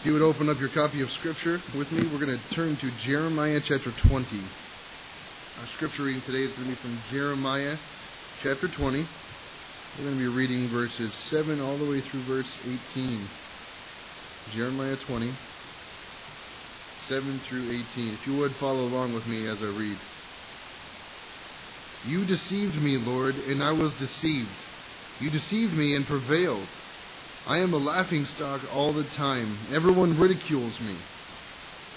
[0.00, 2.74] If you would open up your copy of Scripture with me, we're going to turn
[2.78, 4.26] to Jeremiah chapter 20.
[5.60, 7.76] Our Scripture reading today is going to be from Jeremiah
[8.42, 9.06] chapter 20.
[9.98, 12.50] We're going to be reading verses 7 all the way through verse
[12.94, 13.28] 18.
[14.54, 15.34] Jeremiah 20,
[17.06, 18.14] 7 through 18.
[18.14, 19.98] If you would follow along with me as I read.
[22.06, 24.48] You deceived me, Lord, and I was deceived.
[25.20, 26.68] You deceived me and prevailed.
[27.46, 29.58] I am a laughing stock all the time.
[29.72, 30.96] Everyone ridicules me.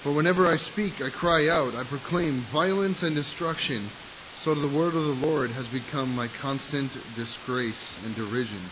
[0.01, 3.89] For whenever I speak, I cry out, I proclaim violence and destruction.
[4.43, 8.69] So the word of the Lord has become my constant disgrace and derision.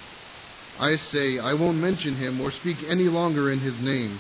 [0.79, 4.20] I say, I won't mention him or speak any longer in his name.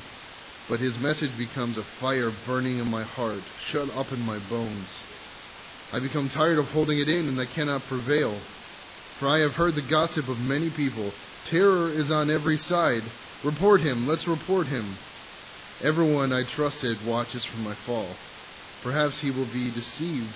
[0.69, 4.87] But his message becomes a fire burning in my heart, shut up in my bones.
[5.91, 8.39] I become tired of holding it in, and I cannot prevail.
[9.19, 11.11] For I have heard the gossip of many people.
[11.45, 13.03] Terror is on every side.
[13.43, 14.97] Report him, let's report him.
[15.81, 18.15] Everyone I trusted watches for my fall.
[18.83, 20.33] Perhaps he will be deceived,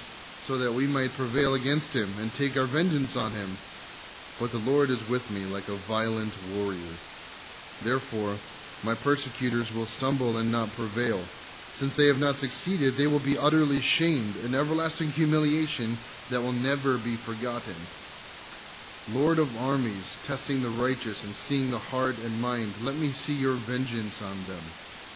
[0.48, 3.58] so that we might prevail against him and take our vengeance on him.
[4.40, 6.98] But the Lord is with me like a violent warrior.
[7.84, 8.38] Therefore,
[8.84, 11.24] my persecutors will stumble and not prevail.
[11.76, 15.98] Since they have not succeeded, they will be utterly shamed, an everlasting humiliation
[16.30, 17.76] that will never be forgotten.
[19.10, 23.34] Lord of armies, testing the righteous and seeing the heart and mind, let me see
[23.34, 24.64] your vengeance on them,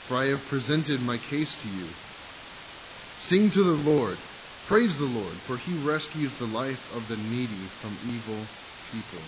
[0.07, 1.89] for I have presented my case to you.
[3.17, 4.17] Sing to the Lord,
[4.67, 8.45] praise the Lord, for he rescues the life of the needy from evil
[8.91, 9.23] people.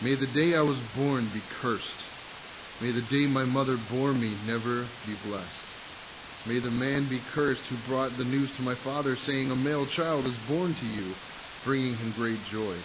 [0.00, 2.04] May the day I was born be cursed.
[2.80, 5.64] May the day my mother bore me never be blessed.
[6.46, 9.86] May the man be cursed who brought the news to my father, saying, A male
[9.86, 11.14] child is born to you
[11.64, 12.76] bringing him great joy.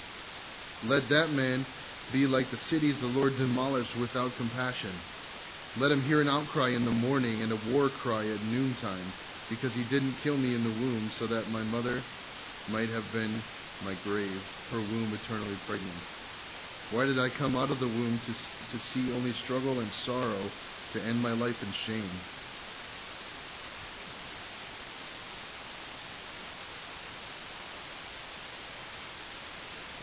[0.84, 1.66] Let that man
[2.12, 4.94] be like the cities the Lord demolished without compassion.
[5.78, 9.14] Let him hear an outcry in the morning and a war cry at noontime,
[9.50, 12.02] because he didn't kill me in the womb, so that my mother
[12.68, 13.44] might have been
[13.84, 14.42] my grave,
[14.72, 16.02] her womb eternally pregnant.
[16.92, 18.34] Why did I come out of the womb to,
[18.72, 20.50] to see only struggle and sorrow,
[20.94, 22.20] to end my life in shame?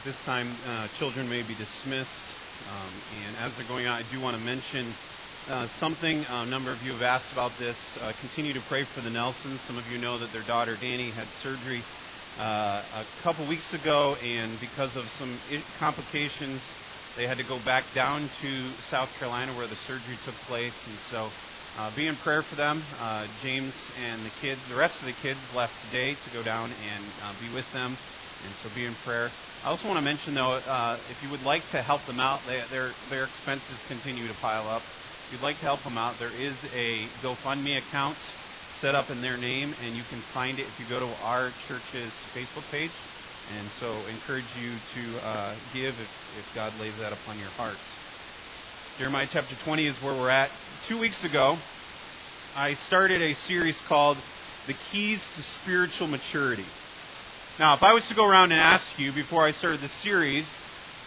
[0.07, 2.23] This time, uh, children may be dismissed.
[2.71, 2.93] Um,
[3.27, 4.95] and as they're going out, I do want to mention
[5.51, 6.25] uh, something.
[6.27, 7.77] Uh, a number of you have asked about this.
[8.01, 9.61] Uh, continue to pray for the Nelsons.
[9.67, 11.83] Some of you know that their daughter Danny had surgery
[12.39, 15.41] uh, a couple weeks ago, and because of some
[15.81, 16.61] complications,
[17.17, 20.75] they had to go back down to South Carolina where the surgery took place.
[20.87, 21.31] And so,
[21.97, 22.81] be in prayer for them.
[23.43, 27.37] James and the kids, the rest of the kids, left today to go down and
[27.41, 27.99] be with them
[28.45, 29.31] and so be in prayer.
[29.65, 32.41] I also want to mention, though, uh, if you would like to help them out,
[32.47, 34.83] they, their their expenses continue to pile up.
[35.27, 38.17] If you'd like to help them out, there is a GoFundMe account
[38.81, 41.51] set up in their name, and you can find it if you go to our
[41.67, 42.93] church's Facebook page.
[43.59, 47.79] And so, encourage you to uh, give if, if God lays that upon your hearts.
[48.99, 50.51] Jeremiah chapter 20 is where we're at.
[50.89, 51.59] Two weeks ago,
[52.57, 54.17] I started a series called
[54.67, 56.65] The Keys to Spiritual Maturity.
[57.59, 60.47] Now, if I was to go around and ask you before I started the series,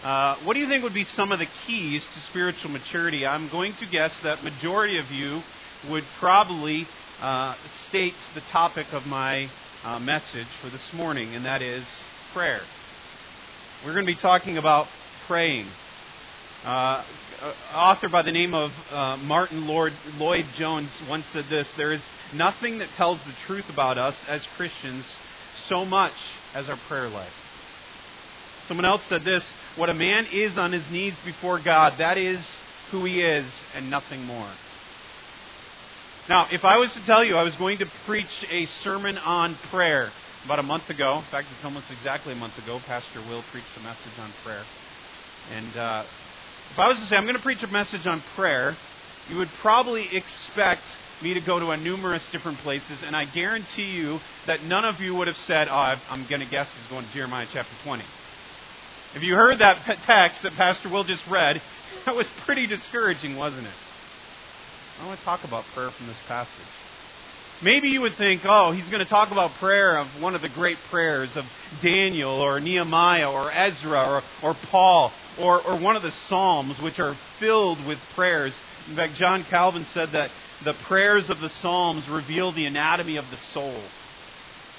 [0.04, 3.24] uh, what do you think would be some of the keys to spiritual maturity?
[3.24, 5.44] I'm going to guess that majority of you
[5.92, 6.88] would probably
[7.22, 7.54] uh,
[7.88, 9.48] state the topic of my
[9.84, 11.86] uh, message for this morning, and that is
[12.34, 12.62] prayer.
[13.86, 14.88] We're going to be talking about
[15.28, 15.68] praying.
[16.66, 17.04] Uh,
[17.76, 22.02] author by the name of uh, Martyn Lord, Lloyd Jones once said this There is
[22.34, 25.06] nothing that tells the truth about us as Christians
[25.68, 26.14] so much
[26.54, 27.34] as our prayer life.
[28.68, 29.44] Someone else said this
[29.76, 32.40] What a man is on his knees before God, that is
[32.92, 34.50] who he is, and nothing more.
[36.28, 39.56] Now, if I was to tell you I was going to preach a sermon on
[39.72, 40.12] prayer
[40.46, 43.76] about a month ago, in fact, it's almost exactly a month ago, Pastor Will preached
[43.78, 44.64] a message on prayer.
[45.52, 46.04] And uh,
[46.72, 48.78] if I was to say I'm going to preach a message on prayer,
[49.28, 50.84] you would probably expect
[51.22, 55.00] me to go to a numerous different places, and I guarantee you that none of
[55.00, 58.04] you would have said, oh, I'm going to guess he's going to Jeremiah chapter 20.
[59.16, 61.62] If you heard that text that Pastor Will just read,
[62.06, 63.74] that was pretty discouraging, wasn't it?
[65.02, 66.52] I want to talk about prayer from this passage.
[67.62, 70.48] Maybe you would think, oh, he's going to talk about prayer of one of the
[70.48, 71.46] great prayers of
[71.82, 77.00] Daniel or Nehemiah or Ezra or, or Paul or, or one of the Psalms, which
[77.00, 78.54] are filled with prayers.
[78.90, 80.32] In fact, John Calvin said that
[80.64, 83.82] the prayers of the Psalms reveal the anatomy of the soul.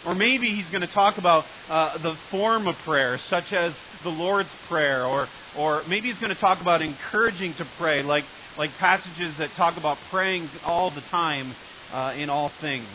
[0.06, 4.08] Or maybe he's going to talk about uh, the form of prayer, such as the
[4.08, 5.28] Lord's Prayer, or,
[5.58, 8.24] or maybe he's going to talk about encouraging to pray, like
[8.56, 11.54] like passages that talk about praying all the time
[11.92, 12.88] uh, in all things.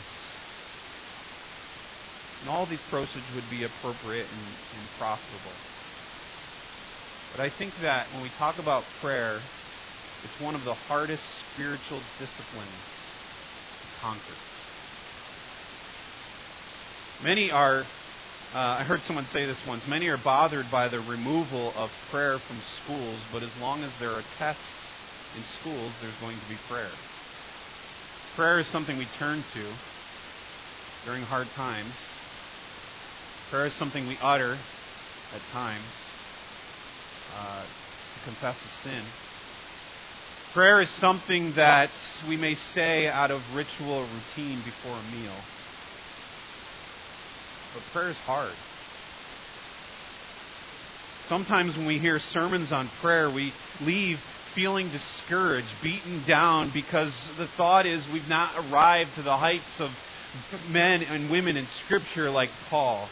[2.41, 5.51] And all these approaches would be appropriate and, and profitable.
[7.31, 9.41] But I think that when we talk about prayer,
[10.25, 11.23] it's one of the hardest
[11.53, 12.81] spiritual disciplines
[13.79, 14.33] to conquer.
[17.23, 17.81] Many are,
[18.53, 22.39] uh, I heard someone say this once, many are bothered by the removal of prayer
[22.39, 24.63] from schools, but as long as there are tests
[25.37, 26.91] in schools, there's going to be prayer.
[28.35, 29.73] Prayer is something we turn to
[31.05, 31.93] during hard times.
[33.51, 35.85] Prayer is something we utter at times
[37.37, 39.03] uh, to confess a sin.
[40.55, 41.89] Prayer is something that
[42.29, 45.35] we may say out of ritual routine before a meal.
[47.73, 48.53] But prayer is hard.
[51.27, 54.21] Sometimes when we hear sermons on prayer, we leave
[54.53, 59.91] feeling discouraged, beaten down, because the thought is we've not arrived to the heights of
[60.69, 63.09] men and women in Scripture like Paul,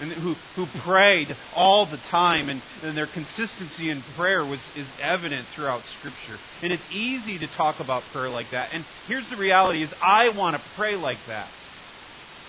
[0.00, 4.88] and who, who prayed all the time, and, and their consistency in prayer was, is
[5.00, 6.38] evident throughout Scripture.
[6.62, 8.70] And it's easy to talk about prayer like that.
[8.72, 11.48] And here's the reality is I want to pray like that.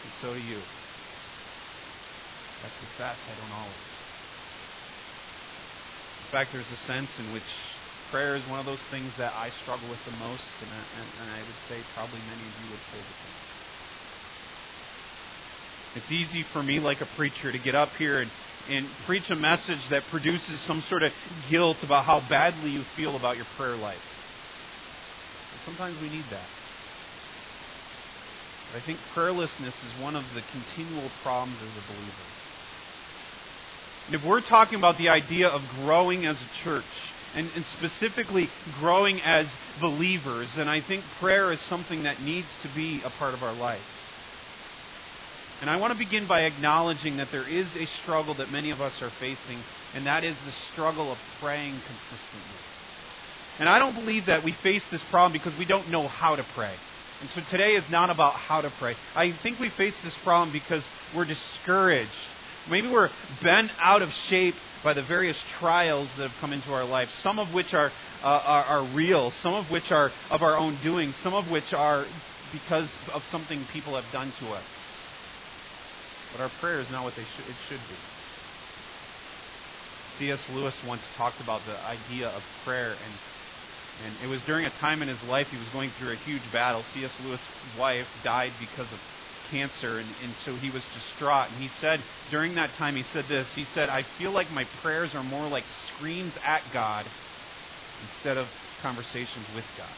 [0.03, 0.59] And so do you.
[2.61, 3.19] That's the best.
[3.31, 3.87] I don't always.
[6.25, 7.47] In fact, there's a sense in which
[8.11, 11.07] prayer is one of those things that I struggle with the most, and I, and,
[11.23, 13.56] and I would say probably many of you would say the same.
[15.95, 18.31] It's easy for me, like a preacher, to get up here and,
[18.69, 21.11] and preach a message that produces some sort of
[21.49, 24.01] guilt about how badly you feel about your prayer life.
[25.65, 26.47] Sometimes we need that.
[28.71, 32.27] But I think prayerlessness is one of the continual problems as a believer.
[34.07, 36.85] And if we're talking about the idea of growing as a church,
[37.35, 38.49] and, and, specifically
[38.79, 39.47] growing as
[39.81, 43.53] believers, and I think prayer is something that needs to be a part of our
[43.53, 43.81] life.
[45.61, 48.79] And I want to begin by acknowledging that there is a struggle that many of
[48.79, 49.59] us are facing,
[49.95, 52.59] and that is the struggle of praying consistently.
[53.59, 56.43] And I don't believe that we face this problem because we don't know how to
[56.55, 56.75] pray.
[57.21, 58.95] And so today is not about how to pray.
[59.15, 60.83] I think we face this problem because
[61.15, 62.11] we're discouraged
[62.69, 63.09] Maybe we're
[63.41, 67.39] bent out of shape by the various trials that have come into our life, some
[67.39, 67.91] of which are,
[68.23, 71.73] uh, are, are, real, some of which are of our own doing, some of which
[71.73, 72.05] are
[72.51, 74.63] because of something people have done to us.
[76.37, 77.95] But our prayer is not what sh- it should be.
[80.19, 80.39] C.S.
[80.53, 85.01] Lewis once talked about the idea of prayer, and, and it was during a time
[85.01, 86.83] in his life he was going through a huge battle.
[86.93, 87.11] C.S.
[87.23, 87.41] Lewis'
[87.77, 88.99] wife died because of
[89.49, 91.49] cancer, and, and so he was distraught.
[91.49, 94.65] And he said, during that time, he said this He said, I feel like my
[94.81, 95.63] prayers are more like
[95.95, 97.07] screams at God
[98.03, 98.47] instead of
[98.83, 99.89] conversations with God.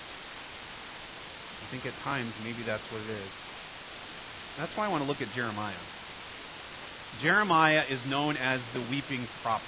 [1.67, 3.31] I think at times maybe that's what it is.
[4.57, 5.75] That's why I want to look at Jeremiah.
[7.21, 9.65] Jeremiah is known as the weeping prophet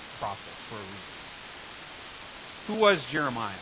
[0.70, 0.98] for a reason.
[2.68, 3.58] Who was Jeremiah?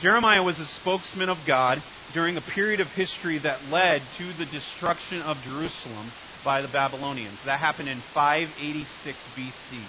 [0.00, 1.82] Jeremiah was a spokesman of God
[2.12, 6.12] during a period of history that led to the destruction of Jerusalem
[6.44, 7.38] by the Babylonians.
[7.44, 9.82] That happened in 586 BC.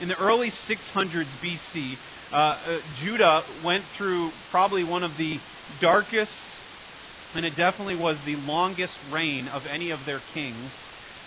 [0.00, 1.96] In the early 600s BC,
[2.32, 5.38] uh, uh, Judah went through probably one of the
[5.80, 6.36] darkest,
[7.34, 10.72] and it definitely was the longest reign of any of their kings.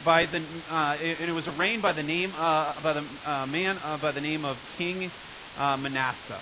[0.06, 3.46] By the, uh, it, it, was a reign by the name uh, by the uh,
[3.48, 5.12] man uh, by the name of King
[5.58, 6.40] Manasseh.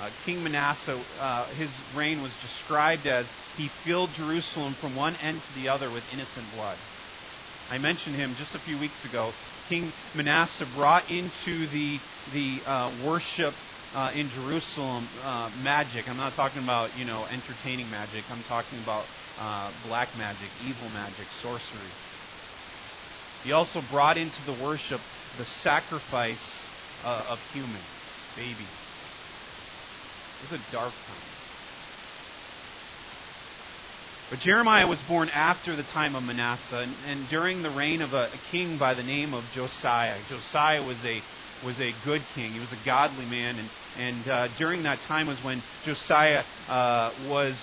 [0.00, 3.26] Uh, King Manasseh, uh, his reign was described as
[3.56, 6.76] he filled Jerusalem from one end to the other with innocent blood.
[7.70, 9.32] I mentioned him just a few weeks ago.
[9.68, 12.00] King Manasseh brought into the
[12.32, 13.54] the uh, worship
[13.94, 16.08] uh, in Jerusalem uh, magic.
[16.08, 18.24] I'm not talking about you know entertaining magic.
[18.30, 19.04] I'm talking about
[19.38, 21.90] uh, black magic, evil magic, sorcery.
[23.44, 25.00] He also brought into the worship
[25.38, 26.64] the sacrifice
[27.04, 27.84] of humans,
[28.34, 28.66] babies.
[30.42, 31.34] It was a dark time.
[34.30, 38.14] But Jeremiah was born after the time of Manasseh, and, and during the reign of
[38.14, 40.18] a, a, king by the name of Josiah.
[40.28, 41.22] Josiah was a
[41.64, 42.52] was a good king.
[42.52, 47.12] He was a godly man, and and uh, during that time was when Josiah uh,
[47.28, 47.56] was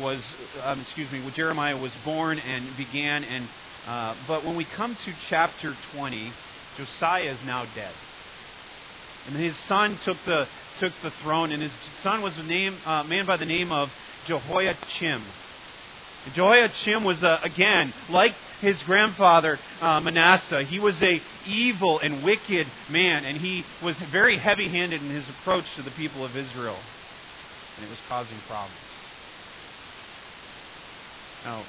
[0.00, 0.20] was
[0.62, 3.22] um, excuse me, Jeremiah was born and began.
[3.22, 3.48] And
[3.86, 6.32] uh, but when we come to chapter 20,
[6.76, 7.92] Josiah is now dead,
[9.26, 10.46] and his son took the
[10.80, 11.72] took the throne, and his
[12.02, 13.92] son was a name, uh, man by the name of
[14.26, 15.22] Jehoiakim.
[16.32, 22.66] Jehoiakim was, uh, again, like his grandfather uh, Manasseh, he was a evil and wicked
[22.88, 26.78] man, and he was very heavy handed in his approach to the people of Israel.
[27.76, 28.74] And it was causing problems.
[31.44, 31.64] Now,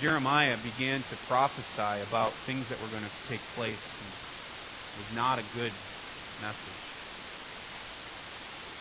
[0.00, 3.76] Jeremiah began to prophesy about things that were going to take place.
[4.98, 5.72] Was not a good
[6.40, 6.80] message.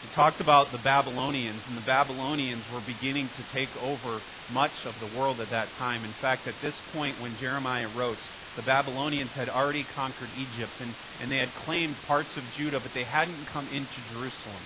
[0.02, 4.22] He talked about the Babylonians, and the Babylonians were beginning to take over
[4.52, 6.06] much of the world at that time.
[6.06, 8.18] In fact, at this point when Jeremiah wrote,
[8.56, 12.94] the Babylonians had already conquered Egypt, and, and they had claimed parts of Judah, but
[12.94, 14.64] they hadn't come into Jerusalem.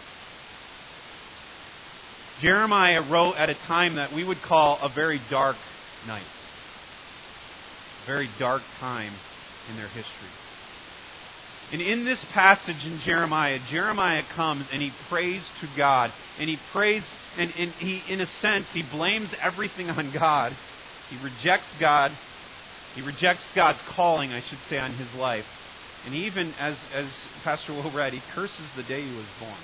[2.39, 5.57] Jeremiah wrote at a time that we would call a very dark
[6.07, 6.24] night,
[8.05, 9.13] very dark time
[9.69, 10.29] in their history.
[11.72, 16.13] And in this passage in Jeremiah, Jeremiah comes and he prays to God.
[16.38, 17.03] And he prays,
[17.38, 20.55] and, and he, in a sense, he blames everything on God.
[21.10, 22.12] He rejects God.
[22.93, 25.45] He rejects God's calling, I should say, on his life.
[26.05, 27.07] And even, as, as
[27.43, 29.57] Pastor Will read, he curses the day he was born.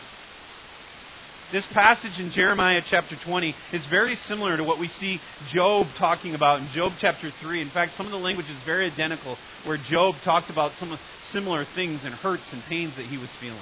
[1.52, 5.20] This passage in Jeremiah chapter 20 is very similar to what we see
[5.52, 7.60] Job talking about in Job chapter 3.
[7.60, 11.00] In fact, some of the language is very identical, where Job talked about some
[11.32, 13.58] similar things and hurts and pains that he was feeling.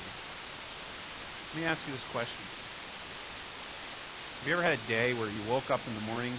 [1.54, 2.44] Let me ask you this question
[4.40, 6.34] Have you ever had a day where you woke up in the morning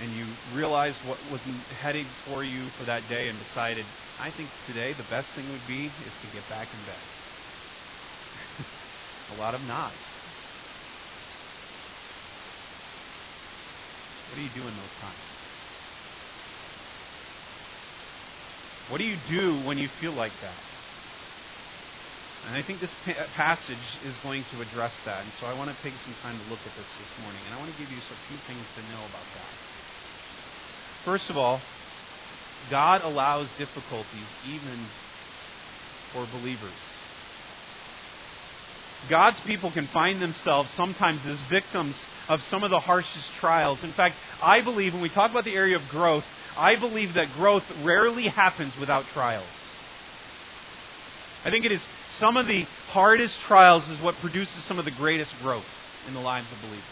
[0.00, 1.40] and you realized what was
[1.80, 3.86] heading for you for that day and decided,
[4.20, 7.17] I think today the best thing would be is to get back in bed?
[9.36, 9.94] A lot of nods.
[14.28, 15.16] What do you do in those times?
[18.88, 20.56] What do you do when you feel like that?
[22.46, 25.22] And I think this pa- passage is going to address that.
[25.22, 27.40] And so I want to take some time to look at this this morning.
[27.44, 29.52] And I want to give you a few things to know about that.
[31.04, 31.60] First of all,
[32.70, 34.86] God allows difficulties even
[36.12, 36.97] for believers.
[39.08, 41.96] God's people can find themselves sometimes as victims
[42.28, 43.82] of some of the harshest trials.
[43.84, 46.24] In fact, I believe when we talk about the area of growth,
[46.56, 49.46] I believe that growth rarely happens without trials.
[51.44, 51.80] I think it is
[52.18, 55.66] some of the hardest trials is what produces some of the greatest growth
[56.08, 56.84] in the lives of believers.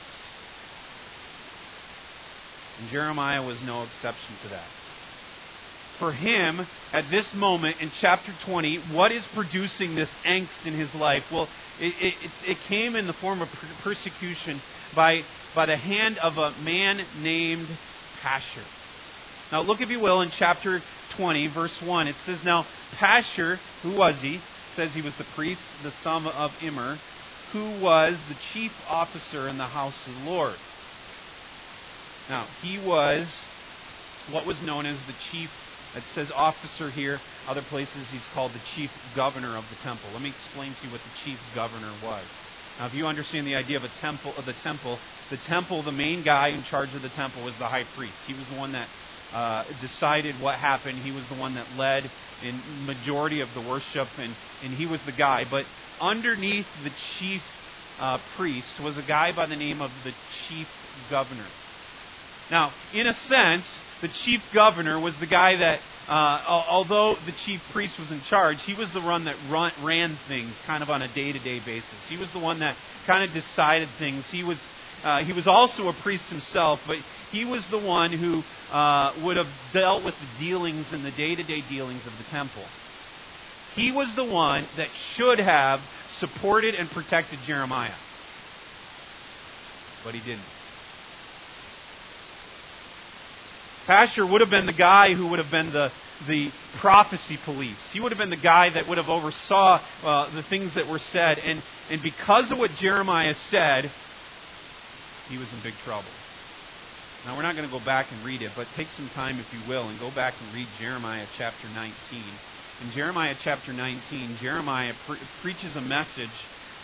[2.80, 4.66] And Jeremiah was no exception to that
[5.98, 10.94] for him at this moment in chapter 20, what is producing this angst in his
[10.94, 11.24] life?
[11.30, 11.48] Well,
[11.80, 13.48] it, it, it came in the form of
[13.82, 14.60] persecution
[14.94, 15.22] by,
[15.54, 17.68] by the hand of a man named
[18.22, 18.64] Pashur.
[19.52, 22.08] Now, look, if you will, in chapter 20, verse 1.
[22.08, 24.36] It says, Now, Pashur, who was he?
[24.36, 24.42] It
[24.74, 26.98] says he was the priest, the son of Immer,
[27.52, 30.56] who was the chief officer in the house of the Lord.
[32.28, 33.28] Now, he was
[34.30, 35.50] what was known as the chief
[35.96, 37.20] it says officer here.
[37.48, 40.10] Other places he's called the chief governor of the temple.
[40.12, 42.24] Let me explain to you what the chief governor was.
[42.78, 44.98] Now, if you understand the idea of a temple, of the temple,
[45.30, 48.14] the temple, the main guy in charge of the temple was the high priest.
[48.26, 48.88] He was the one that
[49.32, 50.98] uh, decided what happened.
[50.98, 52.10] He was the one that led
[52.42, 55.46] in majority of the worship, and, and he was the guy.
[55.50, 55.64] But
[56.00, 57.42] underneath the chief
[57.98, 60.12] uh, priest was a guy by the name of the
[60.46, 60.68] chief
[61.08, 61.46] governor.
[62.50, 63.66] Now, in a sense,
[64.00, 68.62] the chief governor was the guy that, uh, although the chief priest was in charge,
[68.62, 71.60] he was the one that run, ran things kind of on a day to day
[71.60, 72.08] basis.
[72.08, 72.76] He was the one that
[73.06, 74.24] kind of decided things.
[74.30, 74.58] He was,
[75.02, 76.98] uh, he was also a priest himself, but
[77.32, 81.34] he was the one who uh, would have dealt with the dealings and the day
[81.34, 82.64] to day dealings of the temple.
[83.74, 85.80] He was the one that should have
[86.18, 87.94] supported and protected Jeremiah.
[90.04, 90.44] But he didn't.
[93.86, 95.92] Pashur would have been the guy who would have been the,
[96.26, 96.50] the
[96.80, 97.78] prophecy police.
[97.92, 100.98] He would have been the guy that would have oversaw uh, the things that were
[100.98, 101.38] said.
[101.38, 103.90] And, and because of what Jeremiah said,
[105.28, 106.08] he was in big trouble.
[107.24, 109.52] Now, we're not going to go back and read it, but take some time, if
[109.52, 111.94] you will, and go back and read Jeremiah chapter 19.
[112.82, 116.30] In Jeremiah chapter 19, Jeremiah pre- preaches a message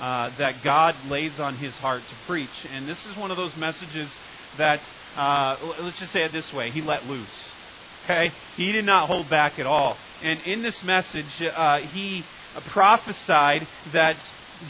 [0.00, 2.66] uh, that God lays on his heart to preach.
[2.72, 4.10] And this is one of those messages
[4.58, 4.80] that
[5.16, 7.26] uh, let's just say it this way, he let loose.
[8.04, 8.32] Okay?
[8.56, 9.96] He did not hold back at all.
[10.22, 12.24] And in this message, uh, he
[12.68, 14.16] prophesied that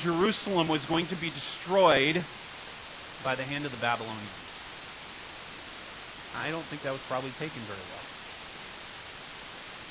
[0.00, 2.24] Jerusalem was going to be destroyed
[3.24, 4.28] by the hand of the Babylonians.
[6.34, 7.98] I don't think that was probably taken very well.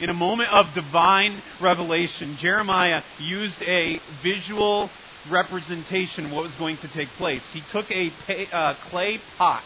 [0.01, 4.89] In a moment of divine revelation, Jeremiah used a visual
[5.29, 7.43] representation of what was going to take place.
[7.53, 8.11] He took a
[8.51, 9.61] uh, clay pot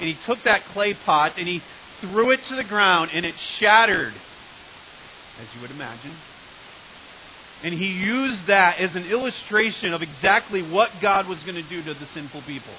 [0.00, 1.62] and he took that clay pot and he
[2.00, 4.12] threw it to the ground and it shattered,
[5.40, 6.12] as you would imagine.
[7.62, 11.82] And he used that as an illustration of exactly what God was going to do
[11.82, 12.74] to the sinful people.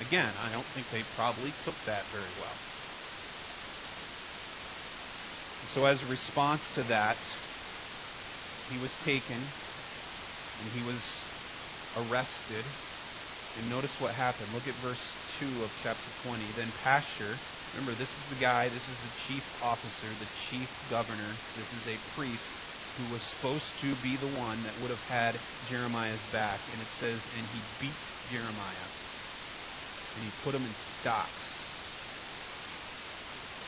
[0.00, 2.54] Again, I don't think they probably took that very well.
[5.74, 7.16] So, as a response to that,
[8.70, 9.42] he was taken
[10.62, 11.00] and he was
[11.96, 12.64] arrested.
[13.58, 14.48] And notice what happened.
[14.54, 15.00] Look at verse
[15.40, 16.44] 2 of chapter 20.
[16.56, 17.36] Then Pashur,
[17.74, 21.86] remember, this is the guy, this is the chief officer, the chief governor, this is
[21.86, 22.44] a priest
[22.98, 26.60] who was supposed to be the one that would have had Jeremiah's back.
[26.72, 27.96] And it says, and he beat
[28.30, 28.88] Jeremiah.
[30.16, 31.30] And he put him in stocks.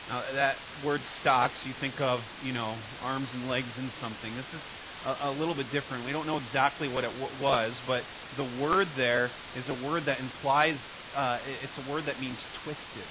[0.09, 4.35] Now, that word stocks, you think of, you know, arms and legs and something.
[4.35, 4.61] This is
[5.05, 6.05] a, a little bit different.
[6.05, 8.03] We don't know exactly what it w- was, but
[8.37, 10.77] the word there is a word that implies,
[11.15, 13.05] uh, it's a word that means twisted.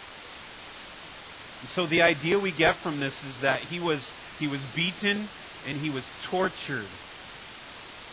[1.61, 5.29] And so the idea we get from this is that he was, he was beaten
[5.67, 6.87] and he was tortured.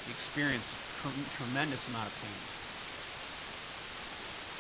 [0.06, 0.68] He experienced
[1.04, 2.32] a tremendous amount of pain.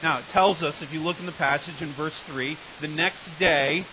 [0.03, 3.21] Now, it tells us, if you look in the passage in verse 3, the next
[3.39, 3.85] day,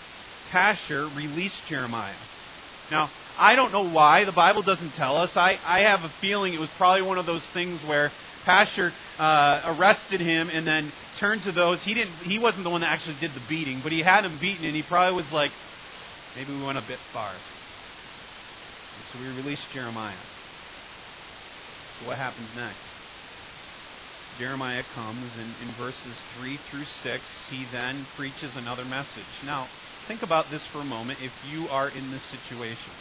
[0.51, 2.15] Pashur released Jeremiah.
[2.91, 4.25] Now, I don't know why.
[4.25, 5.37] The Bible doesn't tell us.
[5.37, 8.11] I, I have a feeling it was probably one of those things where
[8.47, 11.83] Pashur uh, arrested him and then turned to those.
[11.83, 12.15] He didn't.
[12.23, 14.77] He wasn't the one that actually did the beating, but he had him beaten, and
[14.77, 15.51] he probably was like,
[16.37, 17.33] maybe we went a bit far.
[19.13, 20.15] So we released Jeremiah.
[21.99, 22.79] So what happens next?
[24.39, 29.25] Jeremiah comes, and in verses 3 through 6, he then preaches another message.
[29.45, 29.67] Now,
[30.07, 32.93] think about this for a moment if you are in this situation.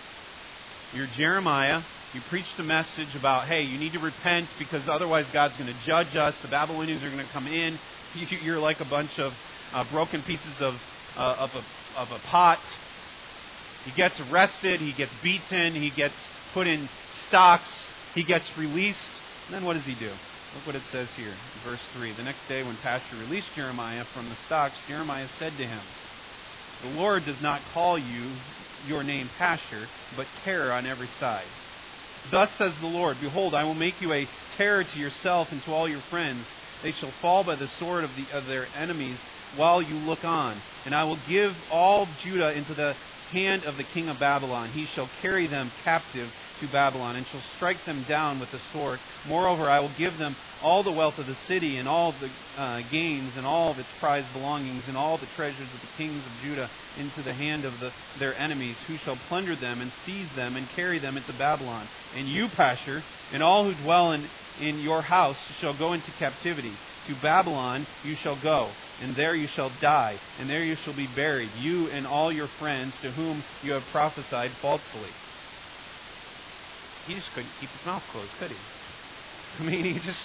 [0.93, 1.83] You're Jeremiah.
[2.13, 5.79] You preach the message about, hey, you need to repent because otherwise God's going to
[5.85, 6.35] judge us.
[6.41, 7.77] The Babylonians are going to come in.
[8.43, 9.33] You're like a bunch of
[9.73, 10.75] uh, broken pieces of,
[11.17, 12.59] uh, of, a, of a pot.
[13.83, 14.79] He gets arrested.
[14.79, 15.75] He gets beaten.
[15.75, 16.15] He gets
[16.53, 16.87] put in
[17.27, 17.69] stocks.
[18.15, 19.09] He gets released.
[19.45, 20.11] And then what does he do?
[20.55, 21.33] Look what it says here,
[21.63, 22.13] verse 3.
[22.13, 25.81] The next day, when Pashur released Jeremiah from the stocks, Jeremiah said to him,
[26.83, 28.31] The Lord does not call you
[28.87, 31.45] your name Pashur, but terror on every side.
[32.29, 35.73] Thus says the Lord Behold, I will make you a terror to yourself and to
[35.73, 36.45] all your friends.
[36.83, 39.17] They shall fall by the sword of, the, of their enemies
[39.55, 40.61] while you look on.
[40.85, 42.95] And I will give all Judah into the
[43.31, 44.69] hand of the king of Babylon.
[44.69, 48.99] He shall carry them captive to Babylon, and shall strike them down with the sword.
[49.27, 52.81] Moreover, I will give them all the wealth of the city, and all the uh,
[52.89, 56.31] gains, and all of its prized belongings, and all the treasures of the kings of
[56.41, 60.55] Judah into the hand of the, their enemies, who shall plunder them, and seize them,
[60.55, 61.87] and carry them into Babylon.
[62.15, 64.27] And you, Pashur, and all who dwell in,
[64.59, 66.73] in your house shall go into captivity.
[67.07, 68.69] To Babylon you shall go,
[69.01, 72.47] and there you shall die, and there you shall be buried, you and all your
[72.59, 75.09] friends to whom you have prophesied falsely.
[77.07, 78.57] He just couldn't keep his mouth closed, could he?
[79.59, 80.21] I mean, he just,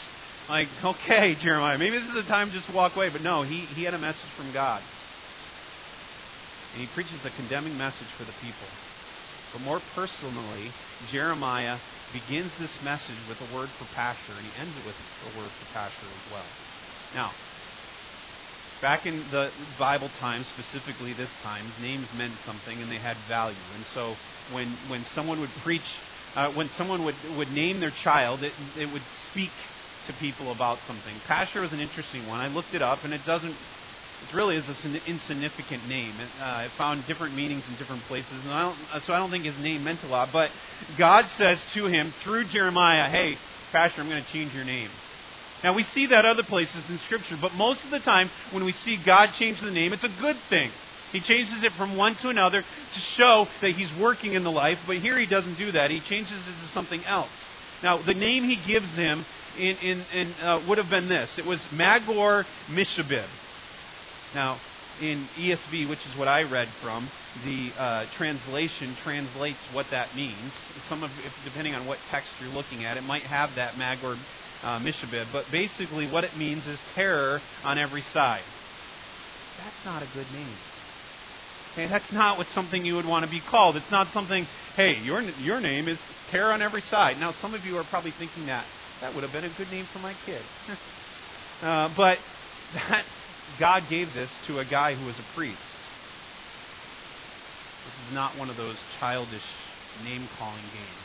[0.49, 3.09] like, okay, Jeremiah, maybe this is the time just to walk away.
[3.09, 4.83] But no, he, he had a message from God.
[6.73, 8.67] And he preaches a condemning message for the people.
[9.53, 10.73] But more personally,
[11.11, 11.79] Jeremiah
[12.13, 14.97] begins this message with a word for Pashur, and he ends it with
[15.35, 16.45] a word for Pashur as well.
[17.15, 17.33] Now,
[18.81, 23.57] back in the Bible times, specifically this time, names meant something and they had value.
[23.75, 24.17] And so
[24.51, 26.01] when, when someone would preach,
[26.35, 29.51] uh, when someone would, would name their child, it, it would speak
[30.07, 31.15] to people about something.
[31.29, 32.41] Pashur was an interesting one.
[32.41, 36.15] I looked it up and it doesn't, it really is an insignificant name.
[36.19, 39.31] It, uh, it found different meanings in different places, and I uh, so I don't
[39.31, 40.31] think his name meant a lot.
[40.33, 40.51] But
[40.97, 43.37] God says to him through Jeremiah, "Hey,
[43.73, 44.91] Pashur, I'm going to change your name."
[45.63, 48.73] Now, we see that other places in Scripture, but most of the time when we
[48.73, 50.71] see God change the name, it's a good thing.
[51.13, 54.79] He changes it from one to another to show that He's working in the life,
[54.87, 55.91] but here He doesn't do that.
[55.91, 57.31] He changes it to something else.
[57.83, 59.25] Now, the name He gives him
[59.59, 63.27] in, in, in, uh, would have been this it was Magor Mishabib.
[64.35, 64.59] Now,
[65.01, 67.11] in ESV, which is what I read from,
[67.45, 70.53] the uh, translation translates what that means.
[70.89, 74.17] Some of, if, depending on what text you're looking at, it might have that Magor
[74.63, 75.27] uh, Mishabib.
[75.33, 78.43] But basically, what it means is terror on every side.
[79.59, 80.57] That's not a good name.
[81.73, 83.77] Okay, that's not what something you would want to be called.
[83.77, 85.99] It's not something, hey, your, your name is
[86.31, 87.19] terror on every side.
[87.19, 88.67] Now, some of you are probably thinking that.
[89.01, 90.43] That would have been a good name for my kid.
[91.63, 92.19] uh, but
[92.75, 93.05] that,
[93.59, 95.59] God gave this to a guy who was a priest.
[97.87, 99.43] This is not one of those childish
[100.05, 101.03] name calling games.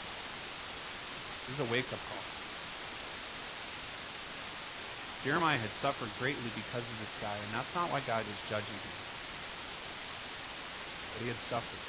[1.47, 2.23] This is a wake up call.
[5.23, 8.73] Jeremiah had suffered greatly because of this guy, and that's not why God was judging
[8.73, 9.16] him.
[11.17, 11.81] But he had suffered.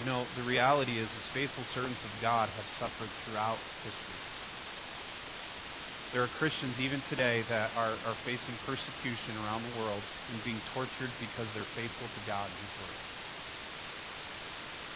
[0.00, 4.18] You know, the reality is, as faithful servants of God have suffered throughout history.
[6.12, 10.02] There are Christians even today that are, are facing persecution around the world
[10.32, 13.17] and being tortured because they're faithful to God and His Word.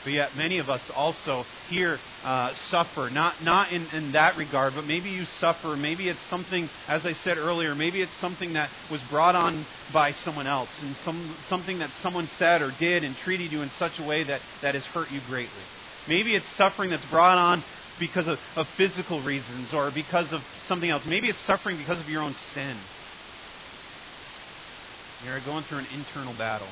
[0.05, 4.75] But yet, many of us also here uh, suffer, not, not in, in that regard,
[4.75, 5.77] but maybe you suffer.
[5.77, 10.11] Maybe it's something, as I said earlier, maybe it's something that was brought on by
[10.11, 13.99] someone else, and some, something that someone said or did and treated you in such
[13.99, 15.53] a way that, that has hurt you greatly.
[16.09, 17.63] Maybe it's suffering that's brought on
[18.01, 21.05] because of, of physical reasons or because of something else.
[21.07, 22.77] Maybe it's suffering because of your own sin.
[25.25, 26.69] You're going through an internal battle.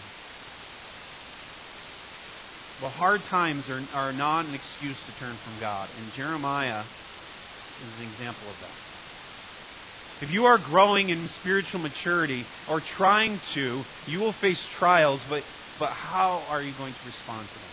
[2.80, 8.00] Well, hard times are, are not an excuse to turn from God, and Jeremiah is
[8.00, 10.24] an example of that.
[10.24, 15.42] If you are growing in spiritual maturity or trying to, you will face trials, but,
[15.78, 17.64] but how are you going to respond to them?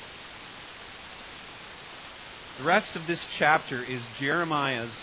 [2.58, 4.96] The rest of this chapter is Jeremiah's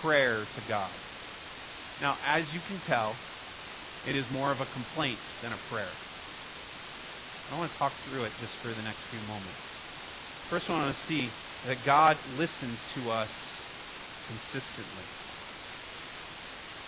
[0.00, 0.90] prayer to God.
[2.00, 3.14] Now, as you can tell,
[4.08, 5.86] it is more of a complaint than a prayer.
[7.50, 9.58] I want to talk through it just for the next few moments.
[10.48, 11.30] First, I want to see
[11.66, 13.30] that God listens to us
[14.28, 15.04] consistently.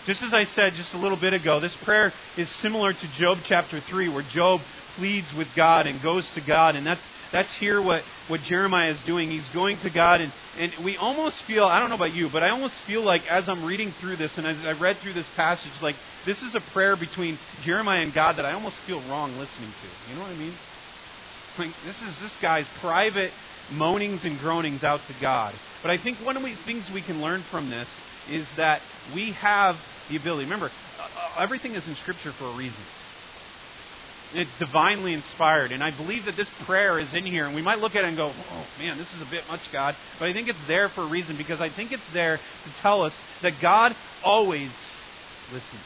[0.07, 3.39] Just as I said just a little bit ago, this prayer is similar to Job
[3.45, 4.61] chapter 3, where Job
[4.97, 9.01] pleads with God and goes to God, and that's that's here what, what Jeremiah is
[9.01, 9.31] doing.
[9.31, 12.43] He's going to God, and, and we almost feel, I don't know about you, but
[12.43, 15.27] I almost feel like as I'm reading through this and as I read through this
[15.35, 19.39] passage, like this is a prayer between Jeremiah and God that I almost feel wrong
[19.39, 20.11] listening to.
[20.11, 20.55] You know what I mean?
[21.59, 23.33] Like, this is this guy's private
[23.71, 25.55] moanings and groanings out to God.
[25.81, 27.89] But I think one of the things we can learn from this
[28.31, 28.83] is that
[29.15, 29.77] we have
[30.09, 30.45] the ability.
[30.45, 32.83] Remember, uh, uh, everything is in Scripture for a reason.
[34.35, 35.73] It's divinely inspired.
[35.73, 37.47] And I believe that this prayer is in here.
[37.47, 39.61] And we might look at it and go, oh, man, this is a bit much,
[39.73, 39.95] God.
[40.19, 43.03] But I think it's there for a reason because I think it's there to tell
[43.03, 44.71] us that God always
[45.53, 45.83] listens.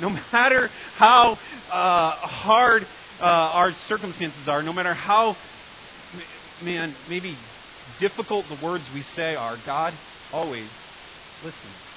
[0.00, 1.38] No matter how
[1.70, 2.86] uh, hard
[3.20, 5.36] uh, our circumstances are, no matter how,
[6.62, 7.36] man, maybe
[7.98, 9.94] difficult the words we say are, God
[10.32, 10.70] always
[11.44, 11.89] listens.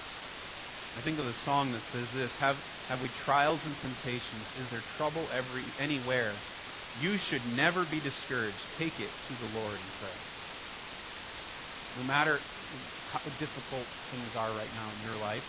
[0.97, 4.45] I think of the song that says this Have, have we trials and temptations?
[4.61, 6.33] Is there trouble every, anywhere?
[7.01, 8.57] You should never be discouraged.
[8.77, 10.21] Take it to the Lord in prayer.
[11.97, 12.39] No matter
[13.11, 15.43] how difficult things are right now in your life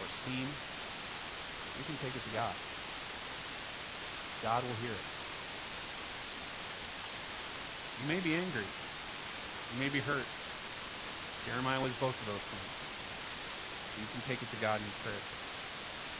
[0.00, 2.54] or seem, you can take it to God.
[4.42, 5.06] God will hear it.
[8.02, 8.66] You may be angry.
[9.72, 10.26] You may be hurt.
[11.46, 12.81] Jeremiah was both of those things.
[13.98, 15.20] You can take it to God in prayer.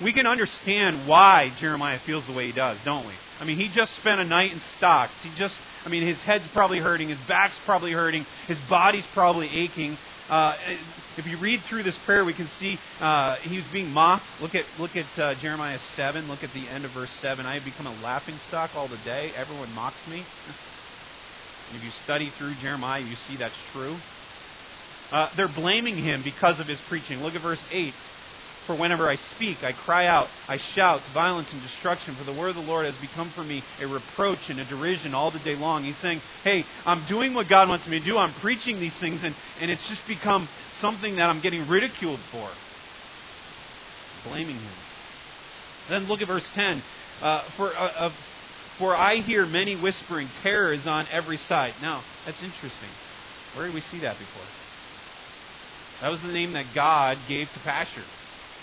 [0.03, 3.13] We can understand why Jeremiah feels the way he does, don't we?
[3.41, 5.13] I mean, he just spent a night in stocks.
[5.23, 9.49] He just, I mean, his head's probably hurting, his back's probably hurting, his body's probably
[9.49, 9.99] aching.
[10.31, 10.57] Uh,
[11.19, 14.25] if you read through this prayer, we can see uh, he was being mocked.
[14.41, 16.27] Look at look at uh, Jeremiah seven.
[16.29, 17.45] Look at the end of verse seven.
[17.45, 19.33] I have become a laughing stock all the day.
[19.37, 20.25] Everyone mocks me.
[21.75, 23.97] if you study through Jeremiah, you see that's true.
[25.13, 27.21] Uh, they're blaming him because of his preaching.
[27.23, 27.93] Look at verse 8.
[28.67, 32.51] For whenever I speak, I cry out, I shout violence and destruction, for the word
[32.51, 35.57] of the Lord has become for me a reproach and a derision all the day
[35.57, 35.83] long.
[35.83, 38.17] He's saying, Hey, I'm doing what God wants me to do.
[38.17, 40.49] I'm preaching these things, and, and it's just become
[40.81, 42.49] something that I'm getting ridiculed for.
[44.29, 44.73] Blaming him.
[45.89, 46.83] Then look at verse 10.
[47.21, 48.13] Uh, for, uh, uh,
[48.79, 51.75] for I hear many whispering, terror is on every side.
[51.83, 52.91] Now, that's interesting.
[53.55, 54.45] Where did we see that before?
[56.03, 58.03] That was the name that God gave to Pashur.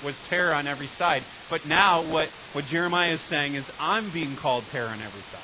[0.04, 1.24] Was terror on every side.
[1.50, 5.42] But now what, what Jeremiah is saying is, I'm being called terror on every side.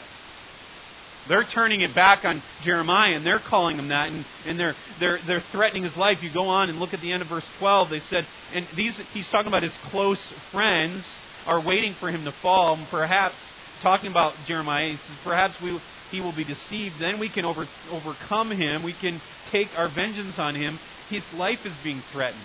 [1.28, 5.20] They're turning it back on Jeremiah and they're calling him that and, and they're, they're,
[5.26, 6.22] they're threatening his life.
[6.22, 7.90] You go on and look at the end of verse 12.
[7.90, 11.04] They said, and these, he's talking about his close friends
[11.48, 12.76] are waiting for him to fall.
[12.76, 13.36] And perhaps,
[13.82, 15.80] talking about Jeremiah, he says, perhaps we,
[16.12, 16.96] he will be deceived.
[17.00, 18.84] Then we can over, overcome him.
[18.84, 22.44] We can take our vengeance on him his life is being threatened.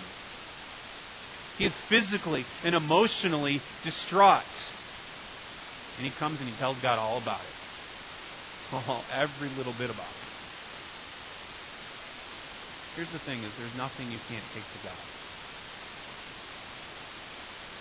[1.57, 4.43] He is physically and emotionally distraught.
[5.97, 7.45] And he comes and he tells God all about it.
[8.73, 10.21] Oh, every little bit about it.
[12.95, 14.97] Here's the thing is there's nothing you can't take to God.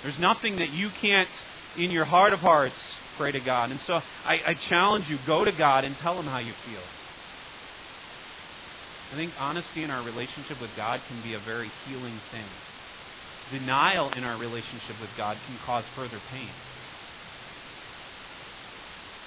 [0.02, 1.28] There's nothing that you can't,
[1.76, 2.76] in your heart of hearts,
[3.16, 3.70] pray to God.
[3.70, 6.82] And so I, I challenge you, go to God and tell him how you feel.
[9.12, 12.46] I think honesty in our relationship with God can be a very healing thing.
[13.50, 16.50] Denial in our relationship with God can cause further pain.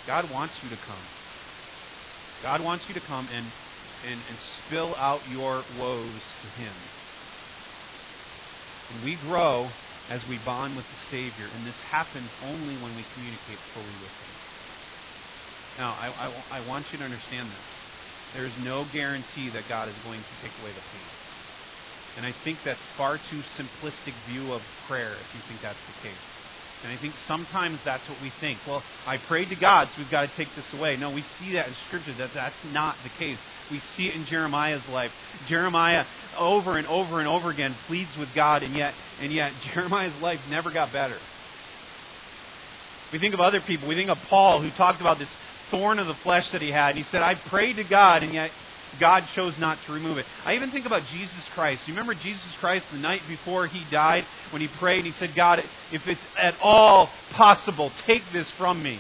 [0.08, 1.04] God wants you to come.
[2.42, 3.48] God wants you to come and,
[4.06, 6.74] and, and spill out your woes to Him.
[8.94, 9.70] And we grow
[10.10, 14.12] as we bond with the Savior, and this happens only when we communicate fully with
[14.12, 14.34] Him.
[15.78, 16.08] Now, I,
[16.52, 17.83] I, I want you to understand this.
[18.34, 21.10] There is no guarantee that God is going to take away the pain.
[22.18, 26.08] And I think that's far too simplistic view of prayer if you think that's the
[26.08, 26.26] case.
[26.84, 28.60] And I think sometimes that's what we think.
[28.68, 30.98] Well, I prayed to God, so we've got to take this away.
[30.98, 33.38] No, we see that in Scripture that that's not the case.
[33.72, 35.12] We see it in Jeremiah's life.
[35.48, 36.06] Jeremiah
[36.38, 40.40] over and over and over again pleads with God, and yet, and yet Jeremiah's life
[40.50, 41.18] never got better.
[43.14, 43.88] We think of other people.
[43.88, 45.30] We think of Paul, who talked about this
[45.74, 46.96] thorn of the flesh that he had.
[46.96, 48.52] He said, I prayed to God, and yet
[49.00, 50.26] God chose not to remove it.
[50.46, 51.82] I even think about Jesus Christ.
[51.88, 55.64] You remember Jesus Christ the night before he died when he prayed he said, God,
[55.92, 59.00] if it's at all possible, take this from me.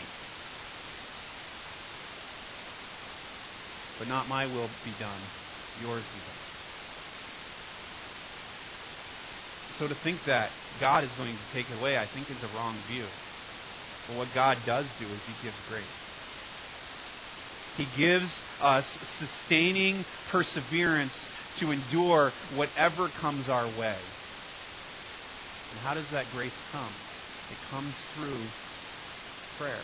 [4.00, 5.22] But not my will be done,
[5.80, 6.34] yours be done.
[9.78, 12.58] So to think that God is going to take it away, I think is a
[12.58, 13.06] wrong view.
[14.08, 15.86] But what God does do is he gives grace.
[17.78, 18.32] He gives
[18.62, 18.86] us
[19.18, 21.14] sustaining perseverance
[21.60, 23.98] to endure whatever comes our way.
[25.72, 26.94] And how does that grace come?
[27.52, 28.40] It comes through
[29.58, 29.82] prayer,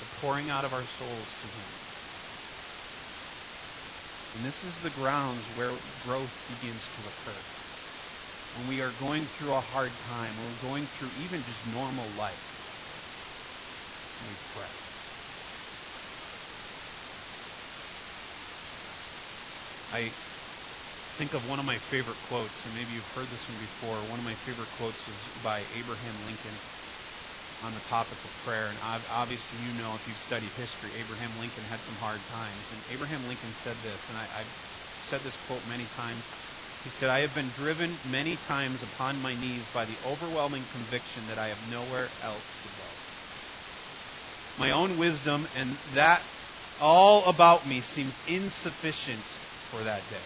[0.00, 1.70] the pouring out of our souls to Him.
[4.36, 5.72] And this is the grounds where
[6.04, 7.38] growth begins to occur.
[8.58, 12.08] When we are going through a hard time, when we're going through even just normal
[12.16, 12.34] life,
[14.28, 14.93] we pray.
[19.94, 20.10] I
[21.18, 23.94] think of one of my favorite quotes, and maybe you've heard this one before.
[24.10, 26.58] One of my favorite quotes was by Abraham Lincoln
[27.62, 28.74] on the topic of prayer.
[28.74, 32.58] And obviously, you know, if you've studied history, Abraham Lincoln had some hard times.
[32.74, 34.50] And Abraham Lincoln said this, and I, I've
[35.10, 36.26] said this quote many times.
[36.82, 41.30] He said, I have been driven many times upon my knees by the overwhelming conviction
[41.30, 42.90] that I have nowhere else to go.
[44.58, 46.22] My own wisdom and that
[46.80, 49.22] all about me seems insufficient
[49.74, 50.16] for that day.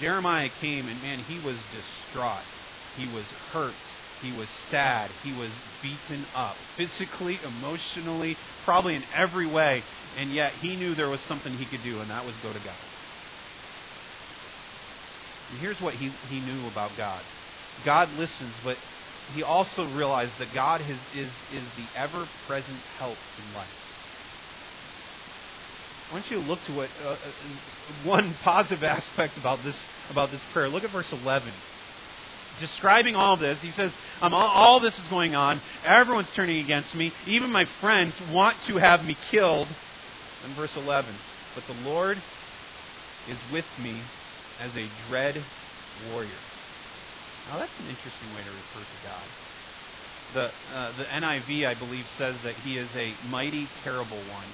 [0.00, 2.44] Jeremiah came and man, he was distraught.
[2.96, 3.74] He was hurt.
[4.22, 5.10] He was sad.
[5.22, 5.50] He was
[5.82, 9.82] beaten up physically, emotionally, probably in every way.
[10.16, 12.58] And yet he knew there was something he could do, and that was go to
[12.58, 12.74] God.
[15.50, 17.22] And here's what he, he knew about God
[17.84, 18.76] God listens, but
[19.34, 23.87] he also realized that God is, is, is the ever present help in life.
[26.10, 27.16] I want you look to what uh, uh,
[28.04, 29.76] one positive aspect about this
[30.10, 30.68] about this prayer.
[30.68, 31.52] Look at verse 11.
[32.60, 35.60] Describing all this, he says, um, all, all this is going on.
[35.84, 37.12] Everyone's turning against me.
[37.24, 39.68] Even my friends want to have me killed.
[40.44, 41.12] In verse 11,
[41.54, 42.16] but the Lord
[43.28, 44.00] is with me
[44.60, 45.42] as a dread
[46.10, 46.30] warrior.
[47.48, 49.22] Now that's an interesting way to refer to God.
[50.34, 54.46] The, uh, the NIV, I believe, says that he is a mighty, terrible one.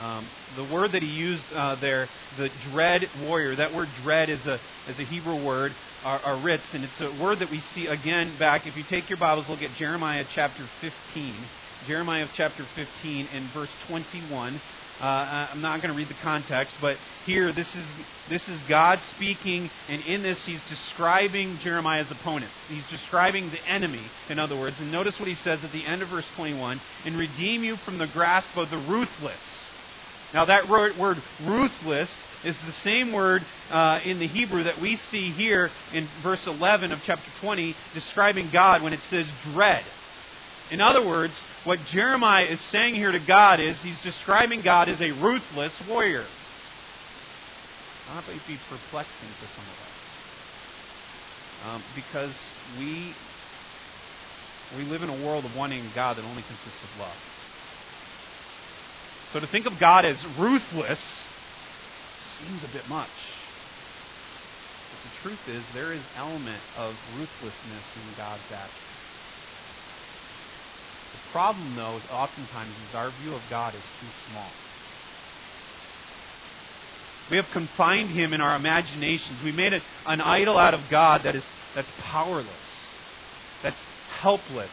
[0.00, 4.46] Um, the word that he used uh, there, the dread warrior, that word dread is
[4.46, 5.72] a, is a Hebrew word,
[6.04, 8.66] a aritz, and it's a word that we see again back.
[8.66, 11.34] If you take your Bibles, look at Jeremiah chapter 15.
[11.86, 14.60] Jeremiah chapter 15 and verse 21.
[15.00, 15.04] Uh,
[15.52, 17.86] I'm not going to read the context, but here this is
[18.28, 22.54] this is God speaking, and in this he's describing Jeremiah's opponents.
[22.68, 24.80] He's describing the enemy, in other words.
[24.80, 27.98] And notice what he says at the end of verse 21: "And redeem you from
[27.98, 29.57] the grasp of the ruthless."
[30.34, 30.94] Now, that word,
[31.42, 32.10] ruthless
[32.44, 36.92] is the same word uh, in the Hebrew that we see here in verse 11
[36.92, 39.84] of chapter 20, describing God when it says dread.
[40.70, 41.32] In other words,
[41.64, 46.26] what Jeremiah is saying here to God is he's describing God as a ruthless warrior.
[48.08, 49.88] That might be perplexing to some of us.
[51.66, 52.34] Um, because
[52.78, 53.14] we,
[54.76, 57.16] we live in a world of wanting God that only consists of love.
[59.32, 61.00] So to think of God as ruthless
[62.38, 63.08] seems a bit much.
[64.90, 68.72] But the truth is, there is element of ruthlessness in God's actions.
[71.12, 74.50] The problem, though, is oftentimes is our view of God is too small.
[77.30, 79.42] We have confined him in our imaginations.
[79.42, 79.74] We made
[80.06, 82.48] an idol out of God that is that's powerless,
[83.62, 83.76] that's
[84.20, 84.70] helpless.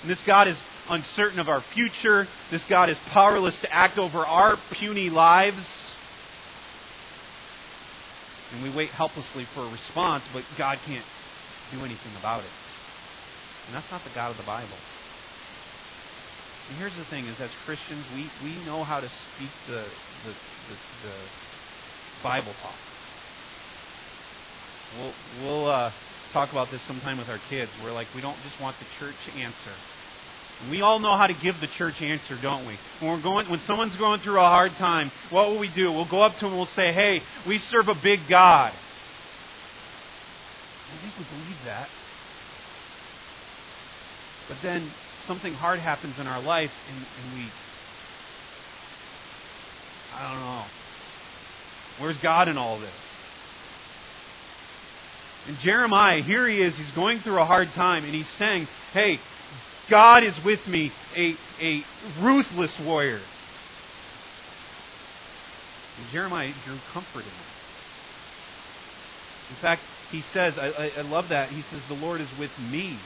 [0.00, 0.56] And this God is
[0.88, 2.26] uncertain of our future.
[2.50, 5.64] This God is powerless to act over our puny lives.
[8.52, 11.04] And we wait helplessly for a response, but God can't
[11.70, 12.50] do anything about it.
[13.66, 14.76] And that's not the God of the Bible.
[16.70, 19.84] And here's the thing: is as Christians, we, we know how to speak the,
[20.24, 21.14] the, the, the
[22.22, 22.74] Bible talk.
[24.98, 25.92] We'll, we'll uh,
[26.32, 27.70] talk about this sometime with our kids.
[27.82, 29.72] We're like, we don't just want the church answer.
[30.70, 32.76] We all know how to give the church answer, don't we?
[32.98, 35.92] When we're going, when someone's going through a hard time, what will we do?
[35.92, 38.72] We'll go up to them we'll say, "Hey, we serve a big God."
[40.92, 41.88] I think we believe that.
[44.48, 44.90] But then
[45.26, 47.46] something hard happens in our life, and, and we,
[50.14, 50.64] I don't know.
[51.98, 52.90] Where's God in all this?
[55.46, 59.18] And Jeremiah, here he is, he's going through a hard time, and he's saying, Hey,
[59.88, 61.84] God is with me, a, a
[62.20, 63.20] ruthless warrior.
[65.98, 67.48] And Jeremiah drew comfort in that.
[69.50, 71.50] In fact, he says, I, I, I love that.
[71.50, 72.98] He says, The Lord is with me.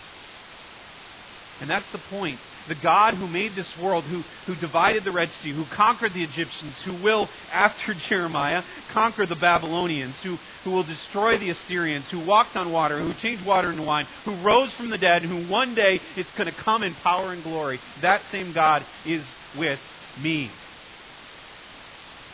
[1.60, 2.40] And that's the point.
[2.68, 6.22] The God who made this world, who, who divided the Red Sea, who conquered the
[6.22, 12.24] Egyptians, who will, after Jeremiah, conquer the Babylonians, who, who will destroy the Assyrians, who
[12.24, 15.74] walked on water, who changed water into wine, who rose from the dead, who one
[15.74, 17.80] day it's going to come in power and glory.
[18.00, 19.24] That same God is
[19.58, 19.80] with
[20.20, 20.50] me.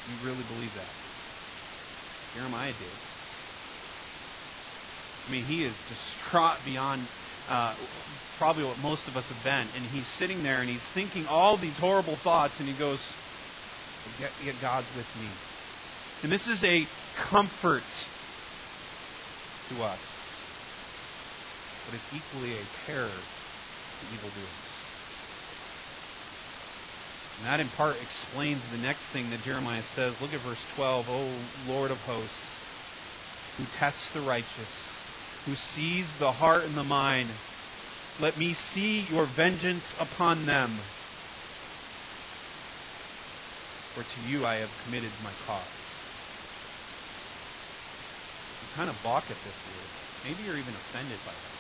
[0.09, 0.89] You really believe that?
[2.35, 2.89] Jeremiah did.
[5.27, 7.07] I mean, he is distraught beyond
[7.49, 7.75] uh,
[8.39, 9.69] probably what most of us have been.
[9.75, 13.01] And he's sitting there and he's thinking all these horrible thoughts, and he goes,
[14.45, 15.29] Yet, God's with me.
[16.23, 17.83] And this is a comfort
[19.69, 19.99] to us,
[21.87, 24.49] but it's equally a terror to evildoers.
[27.39, 30.15] And that in part explains the next thing that Jeremiah says.
[30.21, 31.09] Look at verse 12.
[31.09, 32.35] O Lord of hosts,
[33.57, 34.98] who tests the righteous,
[35.49, 37.31] who sees the heart and the mind,
[38.21, 40.79] let me see your vengeance upon them.
[43.95, 45.63] For to you I have committed my cause.
[48.61, 50.31] You kind of balk at this here.
[50.31, 51.59] Maybe you're even offended by that.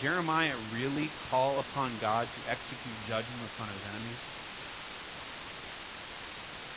[0.00, 4.16] Jeremiah really call upon God to execute judgment upon his enemies?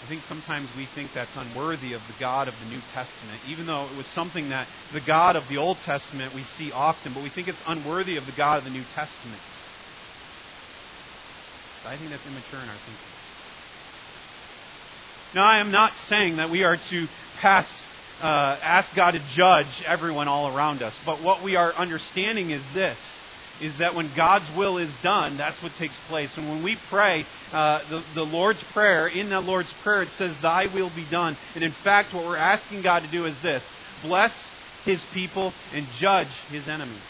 [0.05, 3.65] I think sometimes we think that's unworthy of the God of the New Testament, even
[3.65, 7.23] though it was something that the God of the Old Testament we see often, but
[7.23, 9.41] we think it's unworthy of the God of the New Testament.
[11.87, 13.13] I think that's immature in our thinking.
[15.33, 17.07] Now, I am not saying that we are to
[17.39, 17.67] pass,
[18.21, 18.25] uh,
[18.61, 22.99] ask God to judge everyone all around us, but what we are understanding is this
[23.61, 26.31] is that when God's will is done, that's what takes place.
[26.37, 30.35] And when we pray uh, the, the Lord's Prayer, in that Lord's Prayer, it says,
[30.41, 31.37] Thy will be done.
[31.53, 33.63] And in fact, what we're asking God to do is this
[34.01, 34.33] bless
[34.83, 37.01] His people and judge His enemies.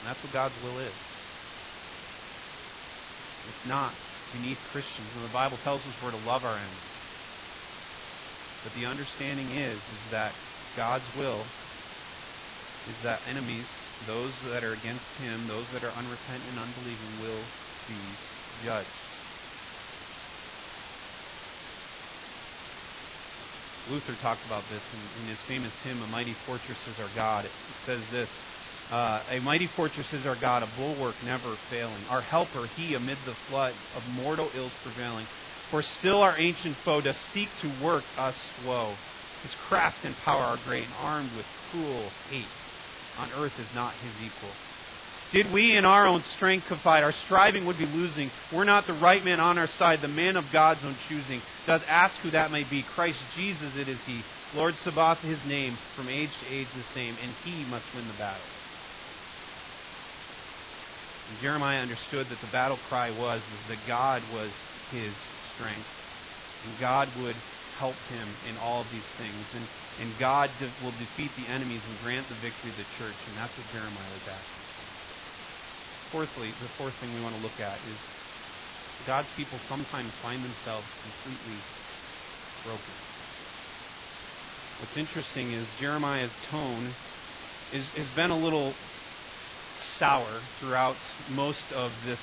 [0.00, 0.92] And that's what God's will is.
[3.48, 3.92] It's not
[4.32, 5.06] beneath Christians.
[5.14, 6.78] And the Bible tells us we're to love our enemies.
[8.64, 10.32] But the understanding is, is that
[10.76, 11.42] God's will
[12.88, 13.66] is that enemies
[14.06, 17.42] those that are against him, those that are unrepentant and unbelieving, will
[17.88, 17.94] be
[18.64, 18.88] judged.
[23.90, 27.44] Luther talked about this in, in, his famous hymn, A Mighty Fortress is Our God.
[27.44, 27.50] It,
[27.84, 28.30] says this
[28.90, 32.02] uh, A mighty fortress is our God, a bulwark never failing.
[32.08, 35.26] Our helper, he amid the flood of mortal ills prevailing.
[35.70, 38.94] For still our ancient foe does seek to work us woe.
[39.42, 42.46] His craft and power are great, and armed with cruel hate
[43.18, 44.50] on earth is not his equal.
[45.32, 48.30] Did we in our own strength confide, our striving would be losing.
[48.52, 51.42] We're not the right man on our side, the man of God's own choosing.
[51.66, 52.82] Does ask who that may be.
[52.82, 54.22] Christ Jesus it is he.
[54.54, 58.14] Lord Sabaoth his name, from age to age the same, and he must win the
[58.14, 58.40] battle.
[61.30, 64.50] And Jeremiah understood that the battle cry was that God was
[64.92, 65.12] his
[65.56, 65.88] strength.
[66.64, 67.36] And God would
[67.78, 69.46] help him in all of these things.
[69.54, 69.66] And,
[70.00, 73.18] and God de- will defeat the enemies and grant the victory to the church.
[73.28, 74.62] And that's what Jeremiah was asking.
[76.12, 77.98] Fourthly, the fourth thing we want to look at is
[79.06, 81.58] God's people sometimes find themselves completely
[82.64, 82.94] broken.
[84.80, 86.94] What's interesting is Jeremiah's tone
[87.72, 88.74] is, has been a little
[89.98, 90.96] sour throughout
[91.30, 92.20] most of this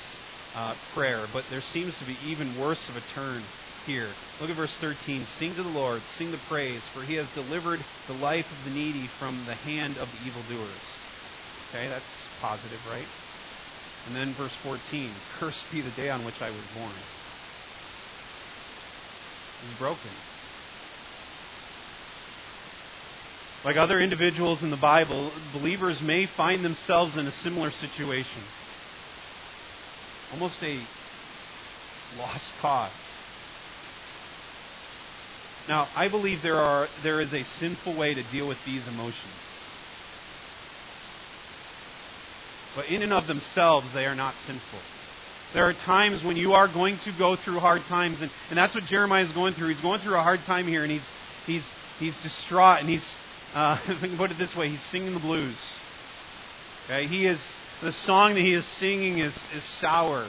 [0.54, 3.42] uh, prayer, but there seems to be even worse of a turn
[3.86, 4.10] here.
[4.40, 5.26] Look at verse 13.
[5.38, 8.70] Sing to the Lord, sing the praise, for he has delivered the life of the
[8.70, 10.70] needy from the hand of the evildoers.
[11.70, 12.04] Okay, that's
[12.40, 13.06] positive, right?
[14.06, 16.92] And then verse 14 Cursed be the day on which I was born.
[19.68, 20.10] He's broken.
[23.64, 28.42] Like other individuals in the Bible, believers may find themselves in a similar situation.
[30.32, 30.84] Almost a
[32.18, 32.90] lost cause.
[35.68, 39.16] Now, I believe there, are, there is a sinful way to deal with these emotions.
[42.74, 44.78] But in and of themselves, they are not sinful.
[45.52, 48.74] There are times when you are going to go through hard times, and, and that's
[48.74, 49.68] what Jeremiah is going through.
[49.68, 51.06] He's going through a hard time here, and he's,
[51.46, 51.64] he's,
[51.98, 53.04] he's distraught, and he's,
[53.54, 53.76] uh,
[54.16, 55.56] put it this way, he's singing the blues.
[56.86, 57.06] Okay?
[57.06, 57.40] He is,
[57.82, 60.26] the song that he is singing is, is sour.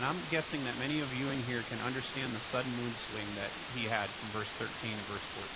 [0.00, 3.26] And I'm guessing that many of you in here can understand the sudden mood swing
[3.36, 5.50] that he had from verse 13 to verse 14.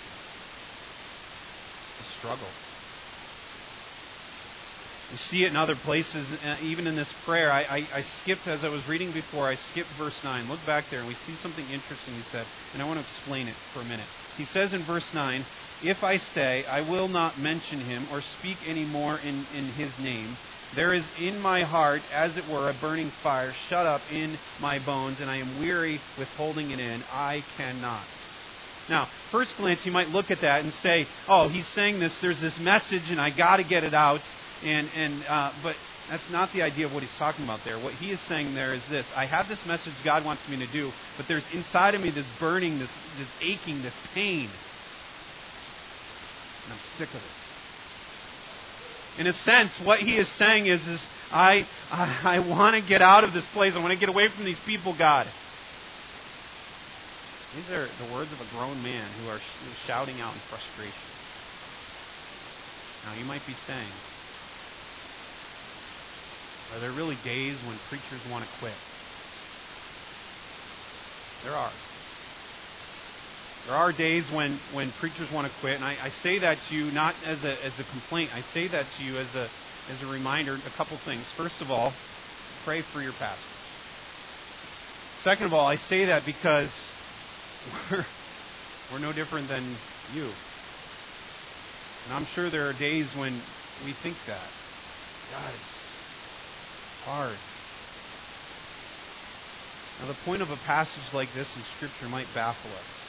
[1.99, 2.49] A struggle.
[5.11, 7.51] We see it in other places, uh, even in this prayer.
[7.51, 10.47] I, I, I, skipped, as I was reading before, I skipped verse 9.
[10.47, 13.49] Look back there, and we see something interesting he said, and I want to explain
[13.49, 14.09] it for a minute.
[14.37, 15.47] He says in verse 9,
[15.83, 19.99] If I say, I will not mention him or speak any more in, in his
[19.99, 20.37] name,
[20.75, 24.79] there is in my heart, as it were, a burning fire shut up in my
[24.79, 27.03] bones, and I am weary with holding it in.
[27.13, 28.05] I cannot.
[28.89, 32.41] Now, first glance, you might look at that and say, oh, he's saying this, there's
[32.41, 34.21] this message, and I got to get it out.
[34.63, 35.77] And, and, uh, but
[36.09, 37.79] that's not the idea of what he's talking about there.
[37.79, 40.67] What he is saying there is this I have this message God wants me to
[40.67, 44.51] do, but there's inside of me this burning, this, this aching, this pain.
[46.65, 47.44] And I'm sick of it.
[49.19, 51.01] In a sense, what he is saying is, is
[51.31, 53.77] I, I, I want to get out of this place.
[53.77, 55.29] I want to get away from these people, God.
[57.55, 59.39] These are the words of a grown man who are
[59.87, 60.93] shouting out in frustration.
[63.07, 63.89] Now, you might be saying,
[66.73, 68.75] are there really days when preachers want to quit?
[71.45, 71.71] There are.
[73.67, 76.75] There are days when, when preachers want to quit, and I, I say that to
[76.75, 78.31] you not as a, as a complaint.
[78.35, 79.49] I say that to you as a,
[79.91, 81.25] as a reminder, a couple things.
[81.37, 81.95] First of all,
[82.65, 83.43] pray for your pastor.
[85.23, 86.71] Second of all, I say that because
[87.91, 88.05] we're,
[88.93, 89.77] we're no different than
[90.13, 90.25] you.
[92.05, 93.41] And I'm sure there are days when
[93.83, 94.47] we think that.
[95.33, 97.37] God, it's hard.
[100.01, 103.04] Now, the point of a passage like this in Scripture might baffle us.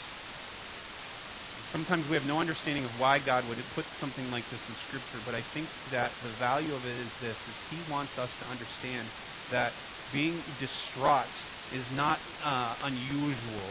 [1.76, 5.19] Sometimes we have no understanding of why God would put something like this in Scripture,
[5.26, 8.45] but I think that the value of it is this, is He wants us to
[8.47, 9.09] understand
[9.51, 9.73] that
[10.13, 11.28] being distraught
[11.73, 13.67] is not uh, unusual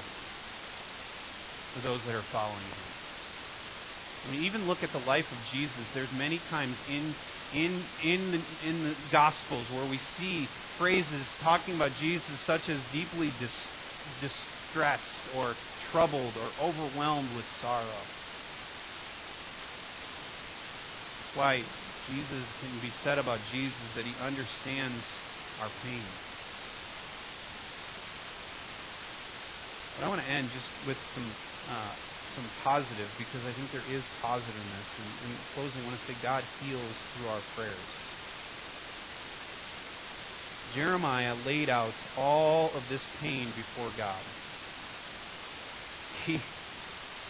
[1.72, 2.84] for those that are following Him.
[4.28, 5.74] I mean, even look at the life of Jesus.
[5.94, 7.14] There's many times in
[7.54, 10.46] in in the, in the Gospels where we see
[10.76, 13.50] phrases talking about Jesus such as deeply dis,
[14.20, 15.54] distressed or
[15.94, 17.86] troubled or overwhelmed with sorrow.
[21.22, 21.62] That's why
[22.10, 25.04] Jesus can be said about Jesus that he understands
[25.62, 26.02] our pain.
[29.94, 31.30] But I want to end just with some
[31.70, 31.94] uh,
[32.34, 34.90] some positive because I think there is positive in this.
[34.98, 37.92] And in closing, I want to say God heals through our prayers.
[40.74, 44.18] Jeremiah laid out all of this pain before God.
[46.24, 46.40] He,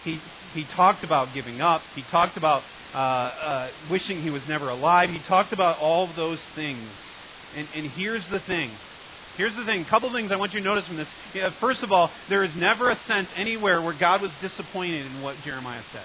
[0.05, 0.21] he,
[0.53, 1.83] he talked about giving up.
[1.95, 2.63] He talked about
[2.95, 5.11] uh, uh, wishing he was never alive.
[5.11, 6.89] He talked about all of those things.
[7.57, 8.71] And, and here's the thing
[9.37, 11.09] Here's the thing a couple things I want you to notice from this.
[11.59, 15.37] First of all, there is never a sense anywhere where God was disappointed in what
[15.43, 16.05] Jeremiah said.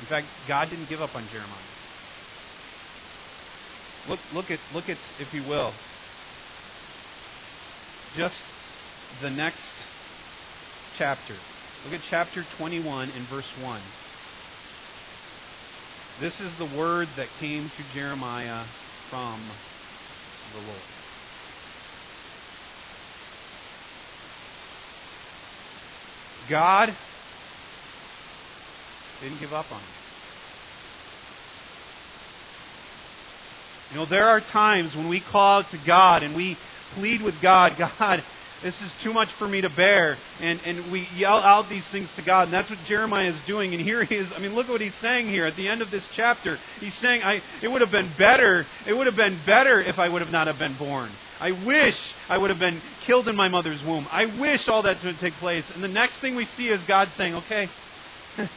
[0.00, 1.56] In fact, God didn't give up on Jeremiah.
[4.08, 5.74] Look, look at, look at, if you will,
[8.16, 8.42] just
[9.22, 9.72] the next
[10.96, 11.34] chapter.
[11.84, 13.80] Look at chapter 21 and verse 1.
[16.20, 18.64] This is the word that came to Jeremiah
[19.08, 19.40] from
[20.52, 20.80] the Lord.
[26.48, 26.96] God
[29.20, 29.88] didn't give up on him.
[33.90, 36.58] You know, there are times when we call out to God and we
[36.94, 38.22] plead with God, God,
[38.62, 40.16] this is too much for me to bear.
[40.40, 42.44] And, and we yell out these things to God.
[42.44, 43.72] And that's what Jeremiah is doing.
[43.72, 44.32] And here he is.
[44.32, 46.58] I mean, look at what he's saying here at the end of this chapter.
[46.80, 48.66] He's saying, I, it would have been better.
[48.86, 51.10] It would have been better if I would have not have been born.
[51.40, 54.08] I wish I would have been killed in my mother's womb.
[54.10, 55.70] I wish all that would take place.
[55.72, 57.68] And the next thing we see is God saying, okay,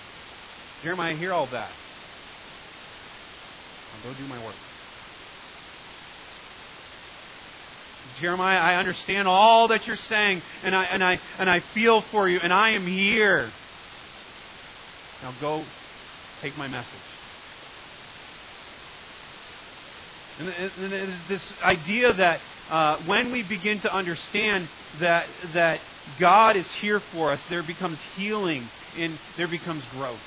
[0.84, 1.70] Jeremiah, hear all that.
[3.94, 4.56] I'll go do my work.
[8.20, 12.28] Jeremiah, I understand all that you're saying, and I, and, I, and I feel for
[12.28, 13.52] you, and I am here.
[15.22, 15.64] Now go
[16.42, 16.92] take my message.
[20.40, 24.68] And, and this idea that uh, when we begin to understand
[25.00, 25.82] that, that
[26.20, 30.20] God is here for us, there becomes healing and there becomes growth.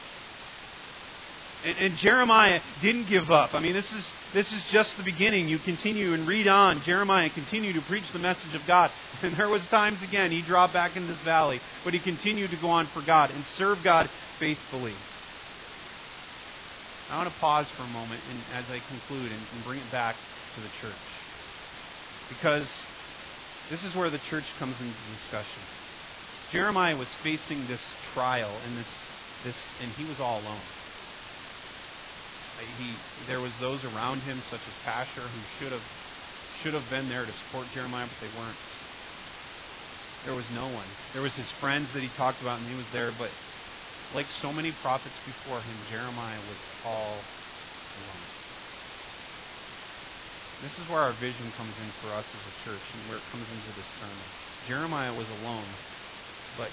[1.64, 3.54] And, and, Jeremiah didn't give up.
[3.54, 5.48] I mean, this is, this is just the beginning.
[5.48, 6.82] You continue and read on.
[6.82, 8.90] Jeremiah continued to preach the message of God.
[9.22, 12.58] And there was times again he dropped back in this valley, but he continued to
[12.58, 14.92] go on for God and serve God faithfully.
[17.10, 19.90] I want to pause for a moment and, as I conclude and, and bring it
[19.90, 20.16] back
[20.56, 21.00] to the church.
[22.28, 22.68] Because
[23.70, 25.62] this is where the church comes into discussion.
[26.52, 27.80] Jeremiah was facing this
[28.12, 28.88] trial and this,
[29.42, 30.60] this and he was all alone.
[32.78, 32.94] He,
[33.26, 35.82] there was those around him, such as Pashhur, who should have
[36.62, 38.56] should have been there to support Jeremiah, but they weren't.
[40.24, 40.86] There was no one.
[41.12, 43.30] There was his friends that he talked about, and he was there, but
[44.14, 47.18] like so many prophets before him, Jeremiah was all
[47.98, 48.24] alone.
[50.62, 53.26] This is where our vision comes in for us as a church and where it
[53.30, 54.28] comes into this sermon.
[54.66, 55.68] Jeremiah was alone,
[56.56, 56.70] but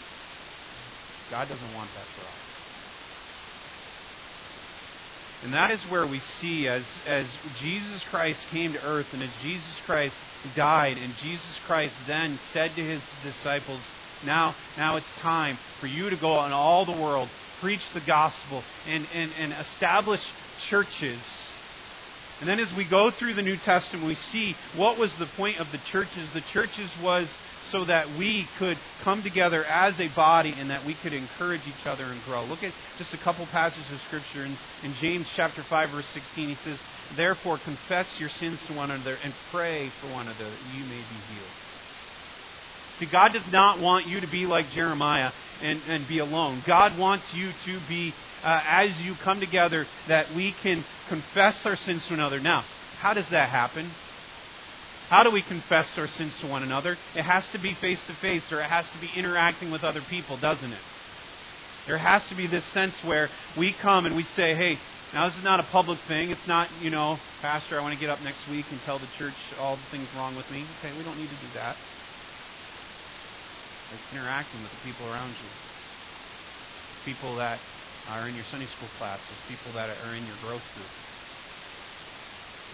[1.29, 2.50] God doesn't want that for us.
[5.43, 7.25] And that is where we see as, as
[7.59, 10.15] Jesus Christ came to earth and as Jesus Christ
[10.55, 13.81] died, and Jesus Christ then said to his disciples,
[14.23, 17.29] now, now it's time for you to go on all the world,
[17.59, 20.21] preach the gospel, and, and, and establish
[20.69, 21.19] churches.
[22.39, 25.59] And then as we go through the New Testament, we see what was the point
[25.59, 26.29] of the churches.
[26.33, 27.27] The churches was
[27.72, 31.86] so that we could come together as a body and that we could encourage each
[31.86, 32.43] other and grow.
[32.43, 34.45] Look at just a couple passages of Scripture.
[34.45, 36.78] In, in James chapter 5, verse 16, he says,
[37.15, 40.97] Therefore confess your sins to one another and pray for one another that you may
[40.97, 41.49] be healed.
[42.99, 46.61] See, God does not want you to be like Jeremiah and, and be alone.
[46.67, 48.13] God wants you to be,
[48.43, 52.39] uh, as you come together, that we can confess our sins to another.
[52.39, 52.63] Now,
[52.99, 53.89] how does that happen?
[55.12, 56.97] How do we confess our sins to one another?
[57.18, 59.99] It has to be face to face, or it has to be interacting with other
[59.99, 60.80] people, doesn't it?
[61.86, 64.80] There has to be this sense where we come and we say, hey,
[65.14, 66.30] now this is not a public thing.
[66.32, 69.09] It's not, you know, Pastor, I want to get up next week and tell the
[69.18, 70.64] church all the things wrong with me.
[70.80, 71.76] Okay, we don't need to do that.
[73.93, 75.51] It's interacting with the people around you.
[77.03, 77.59] People that
[78.07, 80.88] are in your Sunday school classes, people that are in your growth group.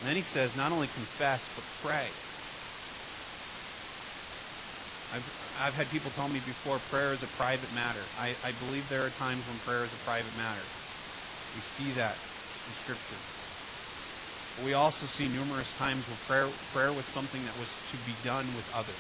[0.02, 2.10] And then he says, not only confess, but pray.
[5.14, 5.24] I've,
[5.60, 8.03] I've had people tell me before prayer is a private matter.
[8.20, 10.62] I, I believe there are times when prayer is a private matter.
[11.55, 12.16] We see that
[12.68, 13.22] in Scripture.
[14.58, 18.16] But we also see numerous times where prayer, prayer was something that was to be
[18.24, 18.95] done with others.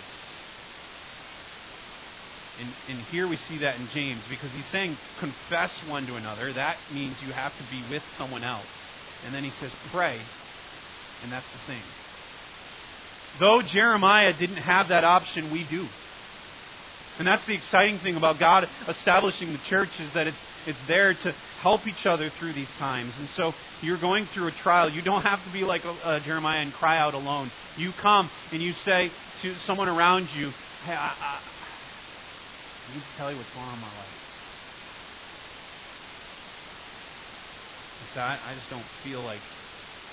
[2.59, 6.53] And, and here we see that in James because he's saying confess one to another.
[6.53, 8.65] That means you have to be with someone else.
[9.25, 10.19] And then he says pray,
[11.23, 11.83] and that's the same.
[13.39, 15.87] Though Jeremiah didn't have that option, we do.
[17.19, 21.15] And that's the exciting thing about God establishing the church is that it's, it's there
[21.15, 23.13] to help each other through these times.
[23.17, 24.89] And so you're going through a trial.
[24.89, 27.51] You don't have to be like uh, Jeremiah and cry out alone.
[27.75, 29.11] You come and you say
[29.41, 30.51] to someone around you,
[30.85, 31.39] hey, I, I,
[32.89, 34.17] I need to tell you what's going on in my life.
[38.01, 39.41] You say, I, I just don't feel like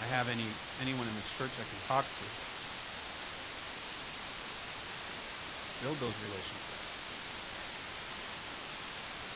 [0.00, 0.46] I have any
[0.80, 2.53] anyone in this church I can talk to.
[5.82, 6.74] Build those relationships.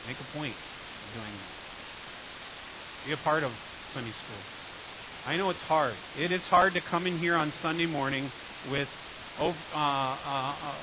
[0.07, 3.05] Make a point of doing that.
[3.05, 3.51] Be a part of
[3.93, 4.41] Sunday school.
[5.25, 5.93] I know it's hard.
[6.17, 8.31] It is hard to come in here on Sunday morning
[8.71, 8.87] with
[9.39, 10.75] over, uh, uh, uh,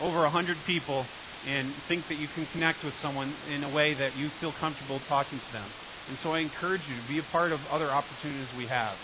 [0.00, 1.06] over 100 people
[1.46, 5.00] and think that you can connect with someone in a way that you feel comfortable
[5.08, 5.66] talking to them.
[6.08, 8.96] And so I encourage you to be a part of other opportunities we have.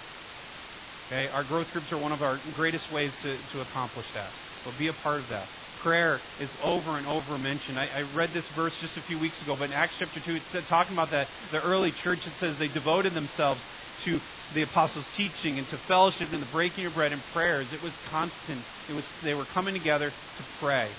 [1.06, 1.28] Okay?
[1.28, 4.30] Our growth groups are one of our greatest ways to, to accomplish that.
[4.64, 5.48] But be a part of that.
[5.82, 7.78] Prayer is over and over mentioned.
[7.78, 10.36] I, I read this verse just a few weeks ago, but in Acts chapter 2,
[10.36, 13.60] it's talking about that, the early church, it says they devoted themselves
[14.04, 14.20] to
[14.54, 17.66] the apostles' teaching and to fellowship and the breaking of bread and prayers.
[17.72, 18.62] It was constant.
[18.88, 20.90] It was, they were coming together to pray.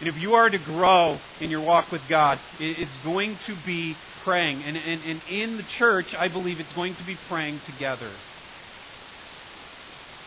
[0.00, 3.96] And if you are to grow in your walk with God, it's going to be
[4.24, 4.62] praying.
[4.62, 8.10] And, and, and in the church, I believe it's going to be praying together.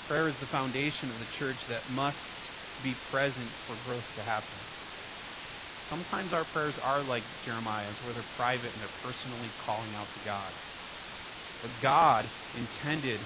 [0.09, 2.17] Prayer is the foundation of the church that must
[2.81, 4.57] be present for growth to happen.
[5.87, 10.25] Sometimes our prayers are like Jeremiah's, where they're private and they're personally calling out to
[10.25, 10.49] God.
[11.61, 12.25] But God
[12.57, 13.19] intended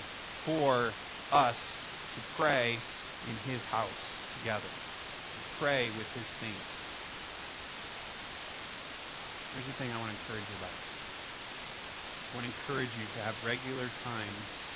[0.43, 0.91] for
[1.31, 2.75] us to pray
[3.29, 4.03] in His house
[4.39, 6.67] together, to pray with His saints.
[9.55, 10.75] Here's the thing I want to encourage you about.
[12.27, 14.72] I want to encourage you to have regular times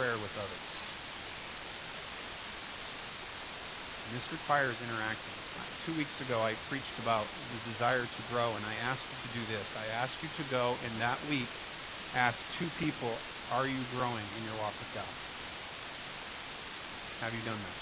[0.00, 0.68] prayer with others.
[4.08, 5.36] And this requires interacting.
[5.84, 9.30] Two weeks ago, I preached about the desire to grow, and I asked you to
[9.36, 9.66] do this.
[9.76, 11.48] I asked you to go, and that week,
[12.16, 13.12] ask two people,
[13.52, 15.12] Are you growing in your walk with God?
[17.20, 17.78] Have you done that?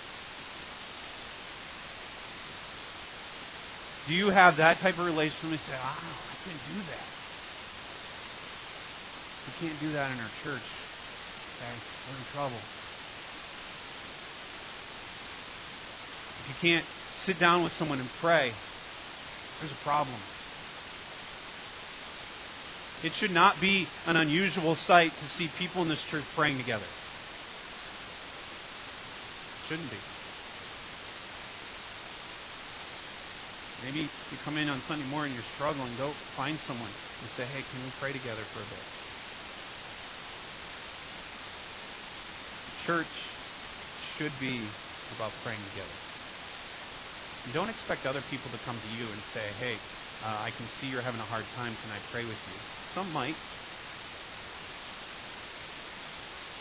[4.08, 5.50] Do you have that type of relationship?
[5.52, 7.06] You say, "Wow, I can't do that."
[9.46, 10.66] We can't do that in our church.
[11.58, 11.74] Okay,
[12.08, 12.60] we're in trouble.
[16.40, 16.86] If you can't
[17.26, 18.52] sit down with someone and pray,
[19.58, 20.20] there's a problem.
[23.02, 26.84] It should not be an unusual sight to see people in this church praying together.
[29.64, 29.96] It shouldn't be.
[33.84, 34.08] Maybe you
[34.44, 36.90] come in on Sunday morning, you're struggling, go find someone
[37.22, 39.07] and say, hey, can we pray together for a bit?
[42.88, 43.06] Church
[44.16, 44.62] should be
[45.14, 45.92] about praying together.
[47.44, 49.74] And don't expect other people to come to you and say, hey,
[50.24, 51.76] uh, I can see you're having a hard time.
[51.82, 52.56] Can I pray with you?
[52.94, 53.36] Some might.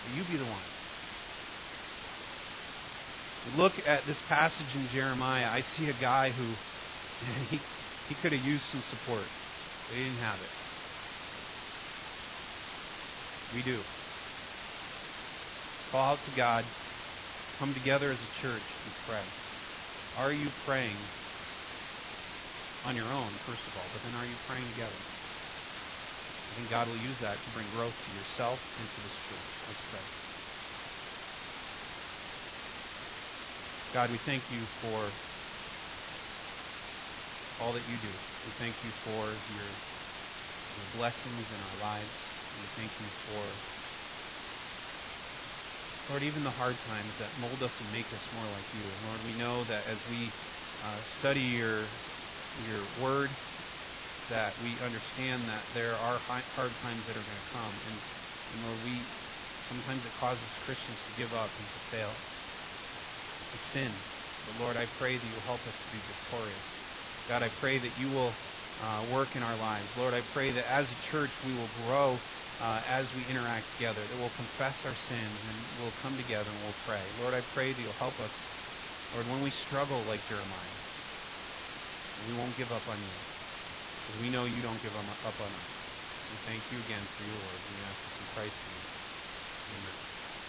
[0.04, 0.68] But you be the one.
[3.56, 5.48] Look at this passage in Jeremiah.
[5.48, 6.44] I see a guy who
[7.56, 7.62] he,
[8.10, 9.24] he could have used some support,
[9.94, 10.52] he didn't have it.
[13.56, 13.80] We do.
[15.92, 16.66] Call out to God.
[17.60, 19.24] Come together as a church and pray.
[20.18, 20.98] Are you praying
[22.86, 25.00] on your own, first of all, but then are you praying together?
[26.52, 29.48] I think God will use that to bring growth to yourself and to this church.
[29.68, 30.06] Let's pray.
[33.94, 35.08] God, we thank you for
[37.64, 38.12] all that you do.
[38.46, 42.12] We thank you for your, your blessings in our lives.
[42.60, 43.42] We thank you for
[46.10, 48.84] Lord, even the hard times that mold us and make us more like you.
[49.12, 50.32] Lord, we know that as we
[50.88, 51.84] uh, study your
[52.64, 53.30] your word,
[54.32, 58.58] that we understand that there are hard times that are going to come, and, and
[58.64, 59.04] Lord, we
[59.68, 62.12] sometimes it causes Christians to give up and to fail,
[63.52, 63.92] to sin.
[64.48, 66.68] But Lord, I pray that you help us to be victorious.
[67.28, 68.32] God, I pray that you will
[68.80, 69.88] uh, work in our lives.
[70.00, 72.16] Lord, I pray that as a church we will grow
[72.62, 76.62] uh, as we interact together, that we'll confess our sins and we'll come together and
[76.64, 77.04] we'll pray.
[77.22, 78.32] Lord, I pray that you'll help us,
[79.14, 80.78] Lord, when we struggle like Jeremiah,
[82.28, 83.18] we won't give up on you.
[84.08, 85.70] Because we know you don't give up on us.
[86.32, 87.60] We thank you again for your word.
[87.70, 89.80] We ask this in Christ's name.
[89.80, 90.07] Amen.